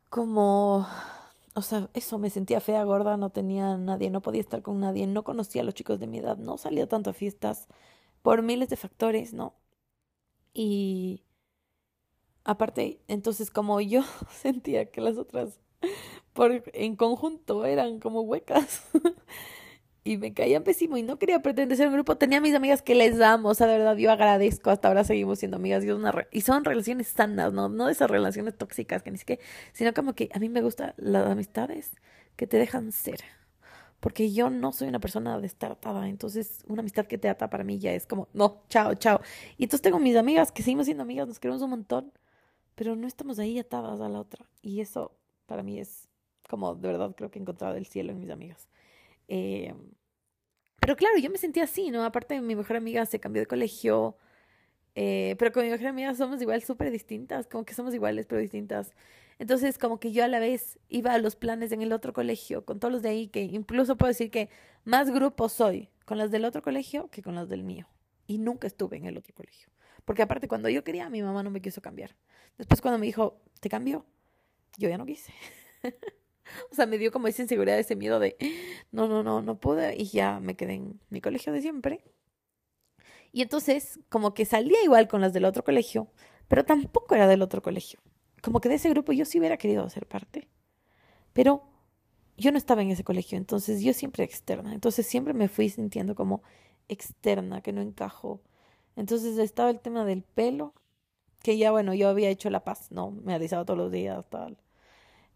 Como, 0.10 0.88
o 1.56 1.62
sea, 1.62 1.89
eso, 1.94 2.20
me 2.20 2.30
sentía 2.30 2.62
fea, 2.62 2.84
gorda, 2.84 3.18
no 3.18 3.30
tenía 3.32 3.77
nadie, 3.77 4.10
no 4.12 4.22
podía 4.22 4.42
estar 4.42 4.62
con 4.62 4.80
nadie, 4.80 5.08
no 5.08 5.24
conocía 5.24 5.62
a 5.63 5.65
los 5.65 5.74
chicos 5.74 6.00
de 6.00 6.08
mi 6.08 6.20
edad, 6.20 6.38
no 6.38 6.58
salía 6.58 6.88
tanto 6.88 7.10
a 7.10 7.13
fiestas 7.13 7.68
por 8.22 8.44
miles 8.44 8.70
de 8.70 8.77
factores, 8.77 9.34
¿no? 9.34 9.53
Y 10.53 11.24
aparte, 12.43 13.00
entonces 13.07 13.50
como 13.51 13.81
yo 13.81 14.03
sentía 14.31 14.86
que 14.91 15.01
las 15.01 15.17
otras 15.17 15.60
por 16.33 16.63
en 16.74 16.95
conjunto 16.95 17.65
eran 17.65 18.00
como 18.00 18.22
huecas 18.22 18.83
y 20.03 20.17
me 20.17 20.33
caían 20.33 20.63
pésimo 20.63 20.98
y 20.98 21.03
no 21.03 21.17
quería 21.17 21.41
pretender 21.41 21.77
ser 21.77 21.88
un 21.88 21.93
grupo. 21.93 22.17
Tenía 22.17 22.41
mis 22.41 22.55
amigas 22.55 22.81
que 22.81 22.95
les 22.95 23.22
amo, 23.22 23.50
o 23.50 23.53
sea, 23.53 23.67
de 23.67 23.77
verdad 23.77 23.95
yo 23.95 24.12
agradezco, 24.12 24.69
hasta 24.69 24.88
ahora 24.88 25.03
seguimos 25.03 25.39
siendo 25.39 25.57
amigas 25.57 25.83
y, 26.31 26.41
son 26.41 26.65
relaciones 26.65 27.07
sanas, 27.07 27.53
¿no? 27.53 27.69
No 27.69 27.89
esas 27.89 28.10
relaciones 28.10 28.57
tóxicas 28.57 29.03
que 29.03 29.12
ni 29.12 29.17
siquiera, 29.17 29.41
sino 29.72 29.93
como 29.93 30.13
que 30.13 30.29
a 30.33 30.39
mí 30.39 30.50
me 30.50 30.62
gustan 30.62 30.93
las 30.98 31.29
amistades 31.29 31.91
que 32.36 32.48
te 32.48 32.57
dejan 32.57 32.91
ser. 32.91 33.22
Porque 34.03 34.33
yo 34.33 34.50
no 34.50 34.74
soy 34.74 34.89
una 34.89 35.00
persona 35.00 35.39
de 35.39 35.48
estar 35.48 35.72
atada, 35.72 36.10
entonces 36.10 36.65
una 36.67 36.81
amistad 36.81 37.05
que 37.05 37.17
te 37.17 37.29
ata 37.29 37.50
para 37.50 37.63
mí 37.63 37.79
ya 37.79 37.93
es 37.93 38.05
como, 38.05 38.27
no, 38.33 38.63
chao, 38.67 38.95
chao. 38.95 39.22
Y 39.57 39.63
entonces 39.63 39.81
tengo 39.81 39.98
mis 39.98 40.17
amigas 40.17 40.51
que 40.51 40.62
seguimos 40.62 40.88
siendo 40.88 41.03
amigas, 41.03 41.25
nos 41.25 41.39
queremos 41.39 41.62
un 41.62 41.69
montón, 41.69 42.12
pero 42.75 42.98
no 42.98 43.07
estamos 43.07 43.39
ahí 43.39 43.57
atadas 43.60 44.01
a 44.01 44.10
la 44.10 44.19
otra. 44.19 44.45
Y 44.62 44.81
eso 44.81 45.13
para 45.45 45.63
mí 45.63 45.79
es 45.79 46.10
como, 46.50 46.75
de 46.75 46.86
verdad, 46.86 47.15
creo 47.15 47.31
que 47.31 47.39
he 47.39 47.41
encontrado 47.41 47.77
el 47.77 47.86
cielo 47.86 48.12
en 48.12 48.19
mis 48.19 48.29
amigas. 48.29 48.67
Eh, 49.29 49.74
pero 50.81 50.98
claro, 50.98 51.17
yo 51.17 51.29
me 51.29 51.38
sentía 51.38 51.63
así, 51.63 51.89
¿no? 51.89 52.03
Aparte, 52.03 52.41
mi 52.41 52.57
mejor 52.57 52.75
amiga 52.75 53.05
se 53.05 53.22
cambió 53.22 53.41
de 53.41 53.45
colegio, 53.45 54.17
eh, 54.95 55.38
pero 55.39 55.53
con 55.53 55.63
mi 55.63 55.72
mejor 55.72 55.88
amiga 55.88 56.13
somos 56.13 56.41
igual 56.41 56.62
súper 56.62 56.91
distintas, 56.91 57.48
como 57.48 57.63
que 57.63 57.74
somos 57.74 57.93
iguales 57.93 58.25
pero 58.25 58.41
distintas. 58.41 58.91
Entonces, 59.40 59.78
como 59.78 60.00
que 60.00 60.12
yo 60.12 60.24
a 60.24 60.28
la 60.28 60.40
vez 60.40 60.80
iba 60.90 61.13
a 61.13 61.18
los 61.18 61.36
planes 61.36 61.72
en 61.72 61.82
el 61.82 61.92
otro 61.92 62.13
colegio, 62.13 62.66
con 62.66 62.80
todos 62.80 62.92
los 62.92 63.02
de 63.02 63.10
ahí, 63.10 63.28
que 63.28 63.42
incluso 63.42 63.98
puedo 63.98 64.10
decir 64.10 64.32
que 64.32 64.50
más 64.84 65.12
grupo 65.12 65.50
soy 65.50 65.90
con 66.06 66.18
las 66.18 66.32
del 66.32 66.46
otro 66.46 66.62
colegio 66.62 67.10
que 67.10 67.22
con 67.22 67.36
las 67.36 67.50
del 67.50 67.63
mío. 67.63 67.88
Y 68.28 68.38
nunca 68.38 68.68
estuve 68.68 68.98
en 68.98 69.06
el 69.06 69.18
otro 69.18 69.34
colegio. 69.34 69.70
Porque 70.06 70.22
aparte, 70.22 70.48
cuando 70.48 70.70
yo 70.70 70.84
quería, 70.84 71.10
mi 71.10 71.22
mamá 71.22 71.44
no 71.44 71.50
me 71.50 71.62
quiso 71.62 71.82
cambiar. 71.82 72.16
Después, 72.58 72.82
cuando 72.82 73.00
me 73.00 73.06
dijo, 73.06 73.42
¿te 73.60 73.70
cambio? 73.70 74.06
Yo 74.78 74.90
ya 74.90 74.98
no 74.98 75.06
quise. 75.06 75.34
O 76.72 76.75
sea, 76.75 76.86
me 76.86 76.98
dio 76.98 77.12
como 77.12 77.28
esa 77.28 77.42
inseguridad, 77.42 77.80
ese 77.80 77.96
miedo 77.96 78.20
de, 78.20 78.36
no, 78.92 79.08
no, 79.08 79.24
no, 79.24 79.42
no 79.42 79.60
pude. 79.60 79.96
Y 79.96 80.06
ya 80.06 80.40
me 80.42 80.56
quedé 80.56 80.74
en 80.74 81.00
mi 81.10 81.22
colegio 81.22 81.54
de 81.54 81.62
siempre. 81.62 82.04
Y 83.32 83.42
entonces, 83.42 84.00
como 84.10 84.34
que 84.34 84.46
salía 84.46 84.84
igual 84.84 85.08
con 85.08 85.22
las 85.22 85.34
del 85.34 85.46
otro 85.46 85.63
colegio, 85.63 86.12
pero 86.48 86.66
tampoco 86.66 87.16
era 87.16 87.28
del 87.28 87.42
otro 87.42 87.62
colegio. 87.62 88.00
Como 88.44 88.60
que 88.60 88.68
de 88.70 88.76
ese 88.76 88.90
grupo 88.90 89.14
yo 89.14 89.24
sí 89.26 89.40
hubiera 89.40 89.58
querido 89.58 89.88
ser 89.90 90.06
parte. 90.06 90.50
Pero 91.32 91.64
yo 92.38 92.52
no 92.52 92.58
estaba 92.58 92.82
en 92.82 92.92
ese 92.92 93.04
colegio, 93.06 93.38
entonces 93.38 93.82
yo 93.82 93.94
siempre 93.94 94.26
externa. 94.26 94.74
Entonces 94.74 95.08
siempre 95.08 95.34
me 95.34 95.48
fui 95.48 95.70
sintiendo 95.70 96.14
como 96.14 96.44
externa, 96.90 97.62
que 97.62 97.72
no 97.72 97.82
encajo. 97.82 98.42
Entonces 98.98 99.38
estaba 99.38 99.70
el 99.70 99.80
tema 99.80 100.04
del 100.06 100.24
pelo, 100.24 100.74
que 101.42 101.58
ya 101.58 101.72
bueno, 101.72 101.94
yo 101.94 102.10
había 102.10 102.30
hecho 102.30 102.50
la 102.50 102.66
paz, 102.66 102.92
¿no? 102.92 103.12
Me 103.12 103.34
alisaba 103.34 103.66
todos 103.66 103.78
los 103.78 103.92
días, 103.92 104.26
tal. 104.30 104.58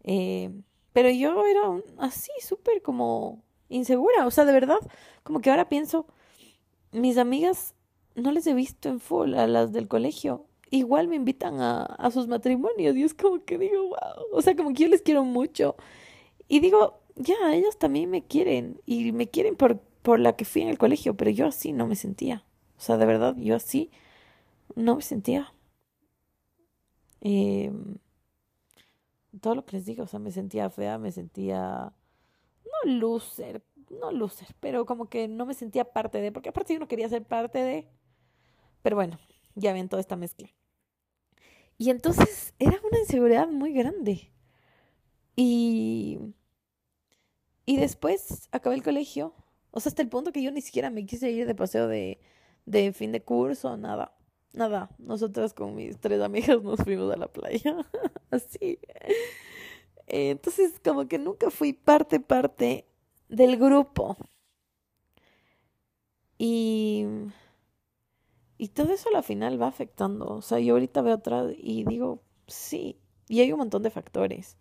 Eh, 0.04 0.50
pero 0.92 1.10
yo 1.10 1.46
era 1.46 1.62
así, 1.98 2.32
súper 2.40 2.82
como 2.82 3.42
insegura. 3.70 4.26
O 4.26 4.30
sea, 4.30 4.44
de 4.44 4.52
verdad, 4.52 4.78
como 5.22 5.40
que 5.40 5.50
ahora 5.50 5.68
pienso, 5.70 6.06
mis 6.92 7.18
amigas 7.18 7.74
no 8.14 8.32
les 8.32 8.46
he 8.46 8.54
visto 8.54 8.90
en 8.90 9.00
full 9.00 9.34
a 9.34 9.46
las 9.46 9.72
del 9.72 9.88
colegio. 9.88 10.47
Igual 10.70 11.08
me 11.08 11.16
invitan 11.16 11.60
a, 11.60 11.82
a 11.84 12.10
sus 12.10 12.28
matrimonios 12.28 12.96
y 12.96 13.02
es 13.02 13.14
como 13.14 13.44
que 13.44 13.58
digo, 13.58 13.88
wow. 13.88 14.26
O 14.32 14.42
sea, 14.42 14.54
como 14.56 14.72
que 14.74 14.84
yo 14.84 14.88
les 14.88 15.02
quiero 15.02 15.24
mucho. 15.24 15.76
Y 16.48 16.60
digo, 16.60 17.00
ya, 17.16 17.54
ellos 17.54 17.78
también 17.78 18.10
me 18.10 18.24
quieren. 18.24 18.80
Y 18.86 19.12
me 19.12 19.28
quieren 19.28 19.56
por, 19.56 19.80
por 20.02 20.20
la 20.20 20.36
que 20.36 20.44
fui 20.44 20.62
en 20.62 20.68
el 20.68 20.78
colegio, 20.78 21.16
pero 21.16 21.30
yo 21.30 21.46
así 21.46 21.72
no 21.72 21.86
me 21.86 21.96
sentía. 21.96 22.44
O 22.78 22.80
sea, 22.80 22.96
de 22.98 23.06
verdad, 23.06 23.36
yo 23.38 23.56
así 23.56 23.90
no 24.76 24.96
me 24.96 25.02
sentía. 25.02 25.52
Eh, 27.20 27.72
todo 29.40 29.54
lo 29.54 29.64
que 29.64 29.76
les 29.76 29.86
digo, 29.86 30.04
o 30.04 30.06
sea, 30.06 30.18
me 30.18 30.30
sentía 30.30 30.70
fea, 30.70 30.98
me 30.98 31.12
sentía, 31.12 31.92
no 32.64 32.92
loser, 32.92 33.62
no 33.90 34.12
loser, 34.12 34.48
pero 34.60 34.86
como 34.86 35.08
que 35.08 35.28
no 35.28 35.46
me 35.46 35.54
sentía 35.54 35.84
parte 35.84 36.20
de, 36.20 36.32
porque 36.32 36.50
aparte 36.50 36.74
yo 36.74 36.80
no 36.80 36.88
quería 36.88 37.08
ser 37.08 37.24
parte 37.24 37.58
de, 37.58 37.88
pero 38.82 38.96
bueno, 38.96 39.18
ya 39.58 39.72
ven 39.72 39.88
toda 39.88 40.00
esta 40.00 40.16
mezcla. 40.16 40.48
Y 41.78 41.90
entonces 41.90 42.54
era 42.58 42.80
una 42.88 42.98
inseguridad 42.98 43.48
muy 43.48 43.72
grande. 43.72 44.32
Y, 45.36 46.18
y 47.66 47.76
después 47.76 48.48
acabé 48.50 48.76
el 48.76 48.82
colegio, 48.82 49.34
o 49.70 49.80
sea, 49.80 49.90
hasta 49.90 50.02
el 50.02 50.08
punto 50.08 50.32
que 50.32 50.42
yo 50.42 50.50
ni 50.50 50.60
siquiera 50.60 50.90
me 50.90 51.06
quise 51.06 51.30
ir 51.30 51.46
de 51.46 51.54
paseo 51.54 51.86
de, 51.86 52.18
de 52.66 52.92
fin 52.92 53.12
de 53.12 53.22
curso, 53.22 53.76
nada 53.76 54.18
nada, 54.52 54.90
nosotras 54.98 55.54
con 55.54 55.74
mis 55.74 55.98
tres 55.98 56.20
amigas 56.20 56.62
nos 56.62 56.80
fuimos 56.80 57.12
a 57.12 57.16
la 57.16 57.28
playa, 57.28 57.76
así. 58.30 58.78
Entonces, 60.06 60.80
como 60.82 61.06
que 61.08 61.18
nunca 61.18 61.50
fui 61.50 61.72
parte, 61.72 62.20
parte 62.20 62.86
del 63.28 63.56
grupo. 63.56 64.16
Y, 66.38 67.04
y 68.58 68.68
todo 68.68 68.92
eso 68.92 69.08
al 69.14 69.22
final 69.22 69.60
va 69.60 69.68
afectando. 69.68 70.26
O 70.26 70.42
sea, 70.42 70.58
yo 70.58 70.74
ahorita 70.74 71.02
veo 71.02 71.14
atrás 71.14 71.52
y 71.56 71.84
digo, 71.84 72.22
sí, 72.46 72.98
y 73.28 73.40
hay 73.40 73.52
un 73.52 73.58
montón 73.58 73.82
de 73.82 73.90
factores. 73.90 74.58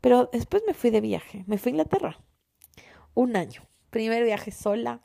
Pero 0.00 0.28
después 0.32 0.62
me 0.66 0.74
fui 0.74 0.90
de 0.90 1.00
viaje, 1.00 1.44
me 1.46 1.58
fui 1.58 1.70
a 1.70 1.74
Inglaterra. 1.74 2.18
Un 3.14 3.36
año. 3.36 3.62
Primer 3.90 4.24
viaje 4.24 4.50
sola. 4.50 5.02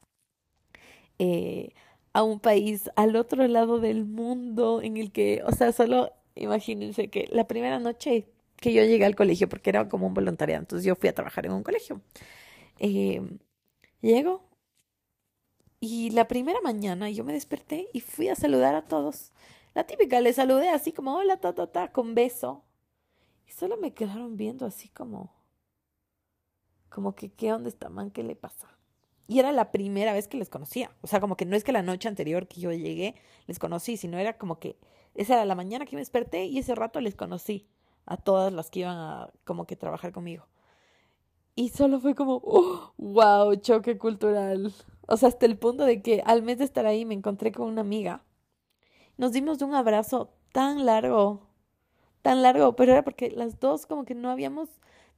Eh, 1.20 1.74
a 2.14 2.24
un 2.24 2.40
país 2.40 2.90
al 2.96 3.16
otro 3.16 3.48
lado 3.48 3.80
del 3.80 4.06
mundo 4.06 4.82
en 4.82 4.98
el 4.98 5.12
que, 5.12 5.44
o 5.46 5.52
sea, 5.52 5.72
solo 5.72 6.12
imagínense 6.36 7.10
que 7.10 7.28
la 7.32 7.48
primera 7.48 7.80
noche 7.80 8.28
que 8.58 8.74
yo 8.74 8.84
llegué 8.84 9.06
al 9.06 9.16
colegio, 9.16 9.50
porque 9.50 9.70
era 9.72 9.90
como 9.90 10.08
un 10.08 10.14
voluntariado, 10.14 10.62
entonces 10.62 10.86
yo 10.86 10.96
fui 10.96 11.10
a 11.10 11.16
trabajar 11.16 11.46
en 11.46 11.54
un 11.54 11.64
colegio. 11.64 12.02
Eh, 12.80 13.22
llego 14.02 14.44
y 15.82 16.12
la 16.12 16.28
primera 16.28 16.62
mañana 16.62 17.10
yo 17.10 17.24
me 17.24 17.34
desperté 17.34 17.90
y 17.92 18.02
fui 18.02 18.30
a 18.30 18.36
saludar 18.36 18.76
a 18.76 18.84
todos. 18.84 19.32
La 19.74 19.86
típica, 19.86 20.22
le 20.22 20.32
saludé 20.32 20.70
así 20.70 20.94
como 20.94 21.16
hola, 21.16 21.38
ta, 21.38 21.56
ta, 21.56 21.68
ta, 21.68 21.92
con 21.92 22.14
beso. 22.14 22.64
Y 23.48 23.52
solo 23.52 23.78
me 23.78 23.94
quedaron 23.94 24.38
viendo 24.38 24.68
así 24.68 24.90
como, 24.90 25.34
como 26.90 27.16
que, 27.16 27.32
¿qué 27.34 27.52
onda 27.52 27.68
está 27.68 27.90
man? 27.90 28.12
¿Qué 28.12 28.22
le 28.24 28.36
pasa? 28.36 28.68
Y 29.28 29.40
era 29.40 29.52
la 29.52 29.72
primera 29.72 30.14
vez 30.14 30.28
que 30.28 30.38
les 30.38 30.50
conocía. 30.50 30.92
O 31.02 31.08
sea, 31.08 31.20
como 31.20 31.36
que 31.36 31.46
no 31.46 31.56
es 31.56 31.64
que 31.64 31.72
la 31.72 31.82
noche 31.82 32.08
anterior 32.08 32.48
que 32.48 32.62
yo 32.62 32.72
llegué 32.72 33.16
les 33.48 33.58
conocí, 33.58 33.98
sino 33.98 34.20
era 34.20 34.38
como 34.38 34.60
que 34.60 34.78
esa 35.16 35.34
era 35.34 35.46
la 35.46 35.56
mañana 35.56 35.86
que 35.86 35.96
me 35.96 36.02
desperté 36.02 36.46
y 36.46 36.60
ese 36.60 36.76
rato 36.76 37.02
les 37.02 37.16
conocí 37.16 37.68
a 38.06 38.18
todas 38.18 38.54
las 38.54 38.70
que 38.70 38.82
iban 38.82 38.98
a 38.98 39.32
como 39.46 39.66
que 39.66 39.76
trabajar 39.76 40.12
conmigo. 40.12 40.46
Y 41.62 41.70
solo 41.70 42.00
fue 42.00 42.16
como, 42.16 42.42
oh, 42.44 42.92
wow, 42.98 43.54
choque 43.54 44.00
cultural. 44.00 44.74
O 45.08 45.16
sea, 45.16 45.30
hasta 45.30 45.46
el 45.46 45.60
punto 45.60 45.86
de 45.86 46.02
que 46.02 46.24
al 46.26 46.42
mes 46.42 46.58
de 46.58 46.64
estar 46.64 46.88
ahí 46.88 47.06
me 47.06 47.14
encontré 47.14 47.52
con 47.52 47.68
una 47.68 47.82
amiga. 47.82 48.24
Nos 49.18 49.32
dimos 49.32 49.62
un 49.62 49.76
abrazo 49.76 50.34
tan 50.54 50.88
largo, 50.88 51.46
tan 52.24 52.42
largo, 52.42 52.76
pero 52.76 52.94
era 52.94 53.04
porque 53.04 53.30
las 53.30 53.60
dos 53.60 53.86
como 53.86 54.06
que 54.06 54.16
no 54.16 54.32
habíamos 54.32 54.70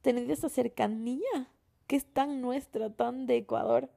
tenido 0.02 0.34
esa 0.34 0.50
cercanía 0.50 1.48
que 1.86 1.96
es 1.96 2.04
tan 2.04 2.42
nuestra, 2.42 2.90
tan 2.90 3.24
de 3.24 3.38
Ecuador. 3.38 3.88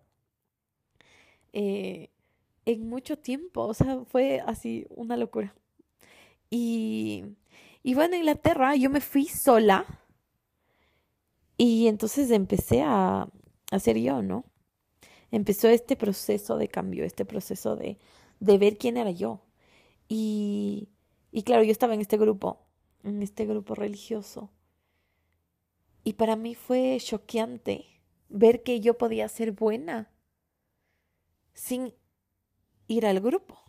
Eh, 1.52 2.12
en 2.64 2.88
mucho 2.88 3.18
tiempo. 3.18 3.64
O 3.64 3.74
sea, 3.74 4.06
fue 4.06 4.40
así 4.40 4.88
una 4.90 5.18
locura. 5.18 5.54
Y, 6.50 7.26
y 7.84 7.94
bueno, 7.94 8.14
en 8.14 8.22
Inglaterra 8.22 8.74
yo 8.78 8.90
me 8.90 9.02
fui 9.02 9.26
sola. 9.26 9.86
Y 11.58 11.88
entonces 11.88 12.32
empecé 12.32 12.84
a, 12.84 13.30
ser 13.80 13.98
yo, 13.98 14.22
¿no? 14.22 14.46
Empezó 15.32 15.68
este 15.68 15.96
proceso 15.96 16.58
de 16.58 16.68
cambio, 16.68 17.04
este 17.04 17.26
proceso 17.26 17.76
de, 17.76 17.98
de 18.40 18.58
ver 18.58 18.78
quién 18.78 18.98
era 18.98 19.12
yo. 19.12 19.42
Y, 20.08 20.90
y 21.32 21.44
claro, 21.44 21.64
yo 21.64 21.72
estaba 21.72 21.94
en 21.96 22.02
este 22.02 22.18
grupo, 22.18 22.60
en 23.04 23.22
este 23.24 23.46
grupo 23.46 23.76
religioso. 23.76 24.52
Y 26.04 26.14
para 26.14 26.36
mí 26.36 26.56
fue 26.56 26.98
choqueante 27.02 27.86
ver 28.30 28.64
que 28.64 28.80
yo 28.80 28.98
podía 28.98 29.28
ser 29.28 29.52
buena 29.52 30.10
sin 31.54 31.94
ir 32.88 33.06
al 33.06 33.20
grupo. 33.20 33.60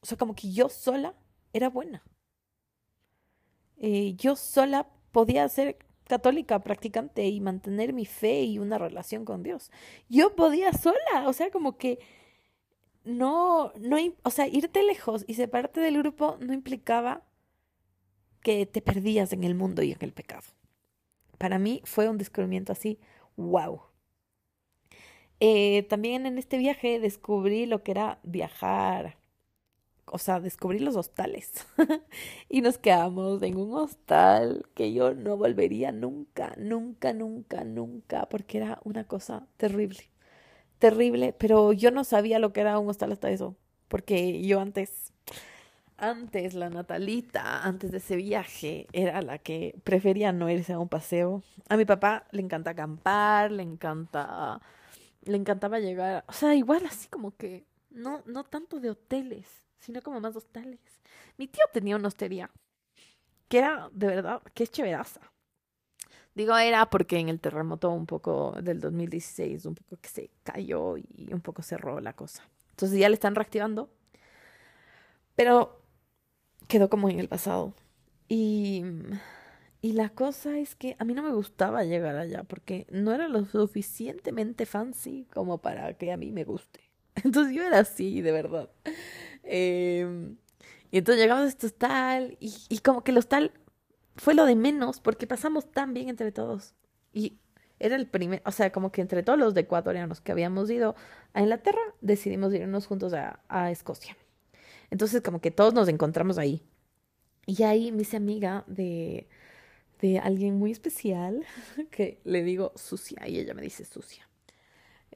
O 0.00 0.06
sea, 0.06 0.18
como 0.18 0.34
que 0.34 0.52
yo 0.52 0.68
sola 0.68 1.14
era 1.52 1.68
buena. 1.70 2.04
Eh, 3.78 4.14
yo 4.16 4.36
sola 4.36 4.88
podía 5.10 5.48
ser 5.48 5.78
católica 6.06 6.58
practicante 6.60 7.26
y 7.26 7.40
mantener 7.40 7.92
mi 7.92 8.06
fe 8.06 8.42
y 8.42 8.58
una 8.58 8.78
relación 8.78 9.24
con 9.24 9.42
Dios. 9.42 9.70
Yo 10.08 10.34
podía 10.36 10.72
sola, 10.72 11.26
o 11.26 11.32
sea, 11.32 11.50
como 11.50 11.76
que 11.76 11.98
no, 13.04 13.72
no, 13.78 13.96
o 14.22 14.30
sea, 14.30 14.46
irte 14.46 14.82
lejos 14.82 15.24
y 15.28 15.34
separarte 15.34 15.80
del 15.80 15.98
grupo 15.98 16.38
no 16.40 16.52
implicaba 16.52 17.22
que 18.42 18.66
te 18.66 18.82
perdías 18.82 19.32
en 19.32 19.44
el 19.44 19.54
mundo 19.54 19.82
y 19.82 19.92
en 19.92 19.98
el 20.00 20.12
pecado. 20.12 20.44
Para 21.38 21.58
mí 21.58 21.82
fue 21.84 22.08
un 22.08 22.18
descubrimiento 22.18 22.72
así, 22.72 22.98
wow. 23.36 23.82
Eh, 25.40 25.82
también 25.84 26.26
en 26.26 26.38
este 26.38 26.58
viaje 26.58 27.00
descubrí 27.00 27.66
lo 27.66 27.82
que 27.82 27.90
era 27.90 28.20
viajar, 28.22 29.18
o 30.06 30.18
sea, 30.18 30.40
descubrí 30.40 30.78
los 30.78 30.96
hostales 30.96 31.66
y 32.48 32.60
nos 32.60 32.78
quedamos 32.78 33.42
en 33.42 33.56
un 33.56 33.74
hostal 33.74 34.66
que 34.74 34.92
yo 34.92 35.14
no 35.14 35.36
volvería 35.36 35.92
nunca, 35.92 36.54
nunca, 36.58 37.12
nunca, 37.12 37.64
nunca, 37.64 38.26
porque 38.28 38.58
era 38.58 38.80
una 38.84 39.04
cosa 39.04 39.46
terrible, 39.56 40.10
terrible, 40.78 41.34
pero 41.38 41.72
yo 41.72 41.90
no 41.90 42.04
sabía 42.04 42.38
lo 42.38 42.52
que 42.52 42.60
era 42.60 42.78
un 42.78 42.88
hostal 42.88 43.12
hasta 43.12 43.30
eso, 43.30 43.56
porque 43.88 44.42
yo 44.42 44.60
antes, 44.60 45.12
antes 45.96 46.54
la 46.54 46.70
Natalita, 46.70 47.64
antes 47.64 47.90
de 47.90 47.98
ese 47.98 48.16
viaje, 48.16 48.86
era 48.92 49.22
la 49.22 49.38
que 49.38 49.76
prefería 49.84 50.32
no 50.32 50.50
irse 50.50 50.72
a 50.72 50.78
un 50.78 50.88
paseo. 50.88 51.42
A 51.68 51.76
mi 51.76 51.84
papá 51.84 52.26
le 52.32 52.42
encanta 52.42 52.70
acampar, 52.70 53.52
le 53.52 53.62
encanta 53.62 54.60
le 55.26 55.36
encantaba 55.36 55.78
llegar, 55.80 56.24
o 56.28 56.32
sea, 56.32 56.54
igual 56.54 56.84
así 56.86 57.08
como 57.08 57.36
que 57.36 57.66
no, 57.90 58.22
no 58.26 58.44
tanto 58.44 58.80
de 58.80 58.90
hoteles, 58.90 59.63
sino 59.84 60.02
como 60.02 60.20
más 60.20 60.36
hostales. 60.36 60.80
Mi 61.36 61.46
tío 61.48 61.64
tenía 61.72 61.96
una 61.96 62.08
hostería 62.08 62.50
que 63.48 63.58
era 63.58 63.88
de 63.92 64.06
verdad, 64.06 64.42
que 64.54 64.64
es 64.64 64.70
chéveraza. 64.70 65.20
Digo, 66.34 66.56
era 66.56 66.90
porque 66.90 67.18
en 67.18 67.28
el 67.28 67.40
terremoto 67.40 67.90
un 67.90 68.06
poco 68.06 68.56
del 68.60 68.80
2016, 68.80 69.66
un 69.66 69.74
poco 69.76 69.96
que 70.00 70.08
se 70.08 70.30
cayó 70.42 70.96
y 70.96 71.32
un 71.32 71.40
poco 71.40 71.62
cerró 71.62 72.00
la 72.00 72.14
cosa. 72.14 72.42
Entonces 72.70 72.98
ya 72.98 73.08
le 73.08 73.14
están 73.14 73.34
reactivando. 73.36 73.88
Pero 75.36 75.80
quedó 76.68 76.88
como 76.88 77.08
en 77.08 77.20
el 77.20 77.28
pasado. 77.28 77.74
Y 78.28 78.84
y 79.84 79.92
la 79.92 80.08
cosa 80.08 80.58
es 80.58 80.74
que 80.74 80.96
a 80.98 81.04
mí 81.04 81.12
no 81.12 81.22
me 81.22 81.34
gustaba 81.34 81.84
llegar 81.84 82.16
allá 82.16 82.42
porque 82.42 82.86
no 82.90 83.12
era 83.12 83.28
lo 83.28 83.44
suficientemente 83.44 84.64
fancy 84.64 85.26
como 85.30 85.58
para 85.58 85.92
que 85.98 86.10
a 86.10 86.16
mí 86.16 86.32
me 86.32 86.44
guste. 86.44 86.80
Entonces 87.22 87.54
yo 87.54 87.62
era 87.62 87.80
así, 87.80 88.22
de 88.22 88.32
verdad. 88.32 88.70
Em, 89.44 90.36
y 90.90 90.98
entonces 90.98 91.22
llegamos 91.22 91.44
a 91.44 91.48
este 91.48 91.66
hostal 91.66 92.36
y, 92.40 92.78
como 92.80 93.02
que 93.04 93.10
el 93.10 93.18
hostal 93.18 93.52
fue 94.16 94.34
lo 94.34 94.46
de 94.46 94.54
menos 94.56 95.00
porque 95.00 95.26
pasamos 95.26 95.70
tan 95.70 95.94
bien 95.94 96.08
entre 96.08 96.32
todos. 96.32 96.74
Y 97.12 97.38
era 97.78 97.96
el 97.96 98.08
primer, 98.08 98.42
o 98.46 98.52
sea, 98.52 98.72
como 98.72 98.92
que 98.92 99.00
entre 99.00 99.22
todos 99.22 99.38
los 99.38 99.56
ecuatorianos 99.56 100.20
que 100.20 100.32
habíamos 100.32 100.70
ido 100.70 100.94
a 101.32 101.42
Inglaterra, 101.42 101.80
decidimos 102.00 102.54
irnos 102.54 102.86
juntos 102.86 103.12
a, 103.14 103.40
a 103.48 103.70
Escocia. 103.70 104.16
Entonces 104.90 105.22
como 105.22 105.40
que 105.40 105.50
todos 105.50 105.74
nos 105.74 105.88
encontramos 105.88 106.38
ahí. 106.38 106.62
Y 107.46 107.62
ahí 107.64 107.92
me 107.92 108.02
hice 108.02 108.16
amiga 108.16 108.64
de 108.66 109.28
de 110.00 110.18
alguien 110.18 110.56
muy 110.56 110.70
especial 110.70 111.44
que 111.90 112.20
le 112.24 112.42
digo 112.42 112.72
sucia 112.76 113.26
y 113.26 113.38
ella 113.38 113.54
me 113.54 113.62
dice 113.62 113.84
sucia. 113.84 114.28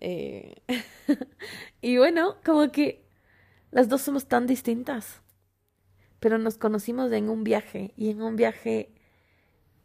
Eh, 0.01 0.55
y 1.83 1.99
bueno, 1.99 2.37
como 2.45 2.71
que 2.71 3.05
las 3.71 3.89
dos 3.89 4.03
somos 4.03 4.27
tan 4.27 4.47
distintas, 4.47 5.23
pero 6.21 6.39
nos 6.39 6.59
conocimos 6.59 7.13
en 7.13 7.29
un 7.29 7.45
viaje 7.45 7.93
y 7.97 8.11
en 8.11 8.23
un 8.23 8.37
viaje 8.37 8.93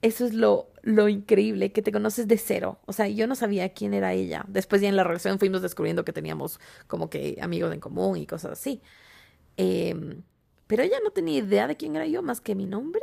eso 0.04 0.26
es 0.26 0.34
lo, 0.34 0.70
lo 0.82 1.08
increíble, 1.08 1.72
que 1.72 1.82
te 1.82 1.94
conoces 1.94 2.28
de 2.28 2.38
cero. 2.38 2.80
O 2.86 2.94
sea, 2.94 3.08
yo 3.08 3.26
no 3.26 3.36
sabía 3.36 3.74
quién 3.74 3.94
era 3.94 4.14
ella. 4.14 4.44
Después 4.50 4.82
ya 4.82 4.90
en 4.90 4.98
la 4.98 5.06
relación 5.06 5.40
fuimos 5.40 5.62
descubriendo 5.62 6.04
que 6.04 6.12
teníamos 6.12 6.60
como 6.88 7.10
que 7.10 7.38
amigos 7.42 7.74
en 7.74 7.80
común 7.80 8.18
y 8.18 8.28
cosas 8.28 8.52
así. 8.52 8.82
Em, 9.58 10.24
pero 10.68 10.84
ella 10.84 10.98
no 11.04 11.12
tenía 11.12 11.40
idea 11.40 11.68
de 11.68 11.78
quién 11.78 11.96
era 11.96 12.06
yo 12.08 12.22
más 12.22 12.42
que 12.42 12.56
mi 12.56 12.66
nombre 12.66 13.02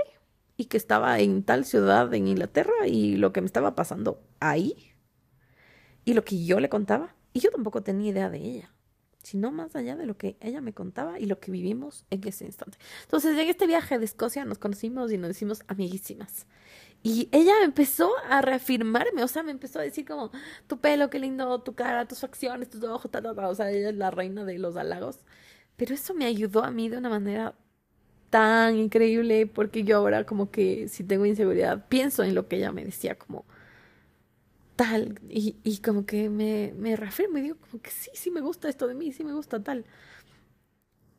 y 0.56 0.66
que 0.66 0.76
estaba 0.76 1.18
en 1.20 1.42
tal 1.44 1.64
ciudad 1.64 2.12
en 2.14 2.28
Inglaterra 2.28 2.86
y 2.86 3.16
lo 3.16 3.32
que 3.32 3.40
me 3.40 3.46
estaba 3.46 3.74
pasando 3.74 4.22
ahí 4.40 4.92
y 6.04 6.14
lo 6.14 6.24
que 6.24 6.44
yo 6.44 6.60
le 6.60 6.68
contaba. 6.68 7.14
Y 7.32 7.40
yo 7.40 7.50
tampoco 7.50 7.82
tenía 7.82 8.10
idea 8.10 8.30
de 8.30 8.38
ella, 8.38 8.74
sino 9.22 9.50
más 9.50 9.76
allá 9.76 9.96
de 9.96 10.06
lo 10.06 10.16
que 10.16 10.36
ella 10.40 10.60
me 10.60 10.72
contaba 10.72 11.18
y 11.18 11.26
lo 11.26 11.38
que 11.40 11.50
vivimos 11.50 12.04
en 12.10 12.26
ese 12.26 12.44
instante. 12.44 12.78
Entonces, 13.02 13.38
en 13.38 13.48
este 13.48 13.66
viaje 13.66 13.98
de 13.98 14.04
Escocia 14.04 14.44
nos 14.44 14.58
conocimos 14.58 15.12
y 15.12 15.18
nos 15.18 15.30
hicimos 15.30 15.62
amiguísimas. 15.68 16.46
Y 17.02 17.28
ella 17.32 17.54
empezó 17.64 18.10
a 18.28 18.42
reafirmarme, 18.42 19.22
o 19.22 19.28
sea, 19.28 19.42
me 19.42 19.52
empezó 19.52 19.78
a 19.78 19.82
decir 19.82 20.06
como, 20.06 20.30
tu 20.66 20.78
pelo, 20.78 21.08
qué 21.10 21.18
lindo, 21.18 21.60
tu 21.62 21.74
cara, 21.74 22.06
tus 22.06 22.20
facciones, 22.20 22.68
tus 22.68 22.82
ojos, 22.84 23.10
tal, 23.10 23.22
tal, 23.22 23.36
tal. 23.36 23.46
O 23.46 23.54
sea, 23.54 23.70
ella 23.70 23.90
es 23.90 23.96
la 23.96 24.10
reina 24.10 24.44
de 24.44 24.58
los 24.58 24.76
halagos. 24.76 25.20
Pero 25.76 25.94
eso 25.94 26.14
me 26.14 26.26
ayudó 26.26 26.62
a 26.62 26.70
mí 26.70 26.88
de 26.88 26.98
una 26.98 27.08
manera 27.08 27.54
tan 28.30 28.76
increíble 28.76 29.46
porque 29.46 29.82
yo 29.84 29.98
ahora 29.98 30.24
como 30.24 30.50
que 30.50 30.88
si 30.88 31.04
tengo 31.04 31.26
inseguridad 31.26 31.86
pienso 31.88 32.22
en 32.22 32.34
lo 32.34 32.48
que 32.48 32.56
ella 32.56 32.72
me 32.72 32.84
decía 32.84 33.16
como 33.16 33.44
tal 34.80 35.20
y, 35.28 35.56
y 35.62 35.78
como 35.80 36.06
que 36.06 36.30
me, 36.30 36.72
me 36.74 36.96
reafirmo 36.96 37.36
digo 37.36 37.56
como 37.58 37.82
que 37.82 37.90
sí, 37.90 38.10
sí 38.14 38.30
me 38.30 38.40
gusta 38.40 38.70
esto 38.70 38.86
de 38.86 38.94
mí, 38.94 39.12
sí 39.12 39.24
me 39.24 39.34
gusta 39.34 39.62
tal. 39.62 39.84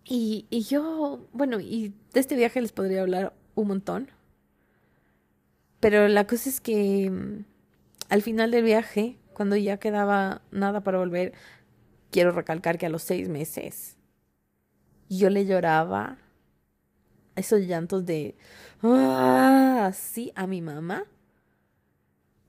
Y, 0.04 0.48
y 0.50 0.64
yo, 0.64 1.28
bueno, 1.32 1.60
y 1.60 1.94
de 2.12 2.20
este 2.20 2.36
viaje 2.36 2.60
les 2.60 2.72
podría 2.72 3.02
hablar 3.02 3.36
un 3.54 3.68
montón. 3.68 4.10
Pero 5.80 6.08
la 6.08 6.26
cosa 6.26 6.50
es 6.50 6.60
que 6.60 7.12
mm, 7.12 7.46
al 8.10 8.24
final 8.24 8.50
del 8.50 8.64
viaje, 8.64 9.20
cuando 9.36 9.56
ya 9.56 9.78
quedaba 9.78 10.42
nada 10.50 10.82
para 10.82 10.98
volver, 10.98 11.34
quiero 12.10 12.32
recalcar 12.32 12.80
que 12.80 12.88
a 12.88 12.90
los 12.90 13.04
seis 13.04 13.30
meses 13.30 13.96
yo 15.08 15.30
le 15.30 15.46
lloraba 15.46 16.18
esos 17.36 17.62
llantos 17.62 18.08
de 18.08 18.36
¡Ah! 18.82 19.86
así 19.86 20.32
a 20.36 20.48
mi 20.48 20.62
mamá 20.64 21.06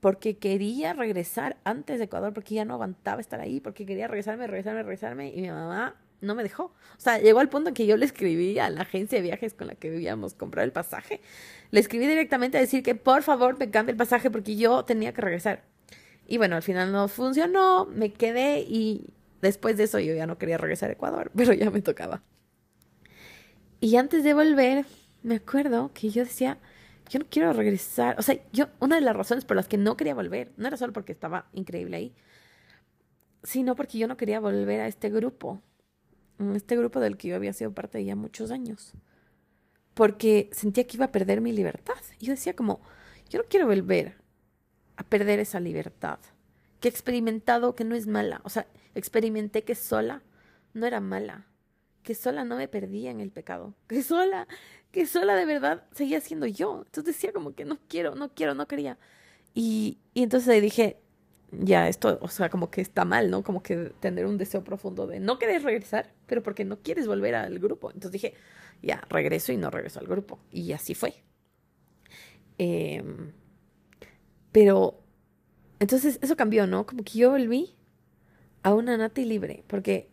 porque 0.03 0.35
quería 0.37 0.91
regresar 0.91 1.55
antes 1.63 1.97
de 1.97 2.03
Ecuador, 2.03 2.33
porque 2.33 2.55
ya 2.55 2.65
no 2.65 2.73
aguantaba 2.73 3.21
estar 3.21 3.39
ahí, 3.39 3.61
porque 3.61 3.85
quería 3.85 4.09
regresarme, 4.09 4.47
regresarme, 4.47 4.83
regresarme, 4.83 5.29
y 5.29 5.39
mi 5.39 5.49
mamá 5.49 5.95
no 6.19 6.35
me 6.35 6.43
dejó. 6.43 6.65
O 6.65 6.99
sea, 6.99 7.19
llegó 7.19 7.39
al 7.39 7.47
punto 7.47 7.69
en 7.69 7.73
que 7.73 7.85
yo 7.85 7.95
le 7.95 8.03
escribí 8.03 8.59
a 8.59 8.69
la 8.69 8.81
agencia 8.81 9.19
de 9.19 9.21
viajes 9.21 9.53
con 9.53 9.67
la 9.67 9.75
que 9.75 9.89
debíamos 9.89 10.33
comprar 10.33 10.65
el 10.65 10.73
pasaje, 10.73 11.21
le 11.71 11.79
escribí 11.79 12.05
directamente 12.05 12.57
a 12.57 12.59
decir 12.59 12.83
que 12.83 12.95
por 12.95 13.23
favor 13.23 13.57
me 13.57 13.71
cambie 13.71 13.91
el 13.91 13.97
pasaje 13.97 14.29
porque 14.29 14.57
yo 14.57 14.83
tenía 14.83 15.13
que 15.13 15.21
regresar. 15.21 15.63
Y 16.27 16.37
bueno, 16.37 16.57
al 16.57 16.63
final 16.63 16.91
no 16.91 17.07
funcionó, 17.07 17.85
me 17.85 18.11
quedé 18.11 18.59
y 18.59 19.13
después 19.41 19.77
de 19.77 19.85
eso 19.85 19.99
yo 19.99 20.13
ya 20.13 20.27
no 20.27 20.37
quería 20.37 20.57
regresar 20.57 20.89
a 20.89 20.93
Ecuador, 20.93 21.31
pero 21.37 21.53
ya 21.53 21.71
me 21.71 21.81
tocaba. 21.81 22.23
Y 23.79 23.95
antes 23.95 24.25
de 24.25 24.33
volver, 24.33 24.85
me 25.21 25.35
acuerdo 25.35 25.91
que 25.93 26.09
yo 26.09 26.25
decía, 26.25 26.57
yo 27.13 27.19
no 27.19 27.25
quiero 27.29 27.53
regresar. 27.53 28.15
O 28.17 28.23
sea, 28.23 28.39
yo, 28.51 28.69
una 28.79 28.95
de 28.95 29.01
las 29.01 29.15
razones 29.15 29.45
por 29.45 29.55
las 29.55 29.67
que 29.67 29.77
no 29.77 29.95
quería 29.95 30.15
volver, 30.15 30.51
no 30.57 30.67
era 30.67 30.77
solo 30.77 30.93
porque 30.93 31.11
estaba 31.11 31.47
increíble 31.53 31.95
ahí, 31.95 32.15
sino 33.43 33.75
porque 33.75 33.99
yo 33.99 34.07
no 34.07 34.17
quería 34.17 34.39
volver 34.39 34.81
a 34.81 34.87
este 34.87 35.11
grupo, 35.11 35.61
este 36.55 36.75
grupo 36.75 36.99
del 36.99 37.15
que 37.17 37.27
yo 37.27 37.35
había 37.35 37.53
sido 37.53 37.71
parte 37.71 38.03
ya 38.03 38.15
muchos 38.15 38.49
años, 38.49 38.93
porque 39.93 40.49
sentía 40.53 40.87
que 40.87 40.97
iba 40.97 41.05
a 41.05 41.11
perder 41.11 41.39
mi 41.39 41.51
libertad. 41.51 41.93
Yo 42.19 42.31
decía 42.31 42.55
como, 42.55 42.81
yo 43.29 43.37
no 43.37 43.45
quiero 43.47 43.67
volver 43.67 44.15
a 44.95 45.03
perder 45.03 45.39
esa 45.39 45.59
libertad, 45.59 46.17
que 46.79 46.87
he 46.87 46.91
experimentado 46.91 47.75
que 47.75 47.83
no 47.83 47.93
es 47.93 48.07
mala, 48.07 48.41
o 48.43 48.49
sea, 48.49 48.65
experimenté 48.95 49.63
que 49.63 49.75
sola 49.75 50.23
no 50.73 50.87
era 50.87 50.99
mala, 50.99 51.45
que 52.03 52.15
sola 52.15 52.43
no 52.45 52.57
me 52.57 52.67
perdía 52.67 53.11
en 53.11 53.19
el 53.21 53.31
pecado, 53.31 53.75
que 53.87 54.03
sola 54.03 54.47
que 54.91 55.07
sola 55.07 55.35
de 55.35 55.45
verdad 55.45 55.85
seguía 55.91 56.21
siendo 56.21 56.45
yo. 56.45 56.83
Entonces 56.85 57.15
decía 57.15 57.33
como 57.33 57.55
que 57.55 57.65
no 57.65 57.79
quiero, 57.89 58.15
no 58.15 58.29
quiero, 58.33 58.53
no 58.53 58.67
quería. 58.67 58.99
Y, 59.55 59.97
y 60.13 60.23
entonces 60.23 60.61
dije, 60.61 60.99
ya 61.51 61.87
esto, 61.87 62.19
o 62.21 62.27
sea, 62.27 62.49
como 62.49 62.69
que 62.69 62.81
está 62.81 63.03
mal, 63.05 63.31
¿no? 63.31 63.43
Como 63.43 63.63
que 63.63 63.91
tener 63.99 64.25
un 64.27 64.37
deseo 64.37 64.63
profundo 64.63 65.07
de 65.07 65.19
no 65.19 65.39
querer 65.39 65.63
regresar, 65.63 66.13
pero 66.27 66.43
porque 66.43 66.63
no 66.65 66.79
quieres 66.79 67.07
volver 67.07 67.35
al 67.35 67.59
grupo. 67.59 67.89
Entonces 67.89 68.11
dije, 68.11 68.33
ya, 68.83 69.01
regreso 69.09 69.51
y 69.51 69.57
no 69.57 69.71
regreso 69.71 69.99
al 69.99 70.07
grupo. 70.07 70.39
Y 70.51 70.73
así 70.73 70.93
fue. 70.95 71.15
Em, 72.57 73.31
pero, 74.51 74.99
entonces 75.79 76.19
eso 76.21 76.35
cambió, 76.35 76.67
¿no? 76.67 76.85
Como 76.85 77.03
que 77.03 77.19
yo 77.19 77.31
volví 77.31 77.75
a 78.63 78.73
una 78.73 78.97
Nati 78.97 79.25
libre, 79.25 79.63
porque, 79.67 80.09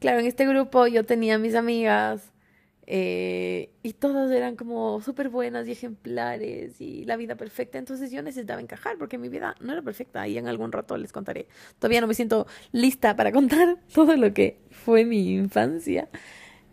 claro, 0.00 0.20
en 0.20 0.26
este 0.26 0.46
grupo 0.46 0.86
yo 0.86 1.04
tenía 1.04 1.38
mis 1.38 1.54
amigas, 1.54 2.32
eh, 2.92 3.70
y 3.84 3.92
todas 3.92 4.32
eran 4.32 4.56
como 4.56 5.00
súper 5.00 5.28
buenas 5.28 5.68
y 5.68 5.70
ejemplares 5.70 6.80
y 6.80 7.04
la 7.04 7.16
vida 7.16 7.36
perfecta. 7.36 7.78
Entonces 7.78 8.10
yo 8.10 8.20
necesitaba 8.20 8.60
encajar 8.60 8.98
porque 8.98 9.16
mi 9.16 9.28
vida 9.28 9.54
no 9.60 9.72
era 9.72 9.80
perfecta 9.80 10.26
y 10.26 10.36
en 10.36 10.48
algún 10.48 10.72
rato 10.72 10.96
les 10.96 11.12
contaré. 11.12 11.46
Todavía 11.78 12.00
no 12.00 12.08
me 12.08 12.14
siento 12.14 12.48
lista 12.72 13.14
para 13.14 13.30
contar 13.30 13.78
todo 13.94 14.16
lo 14.16 14.34
que 14.34 14.58
fue 14.70 15.04
mi 15.04 15.34
infancia. 15.34 16.08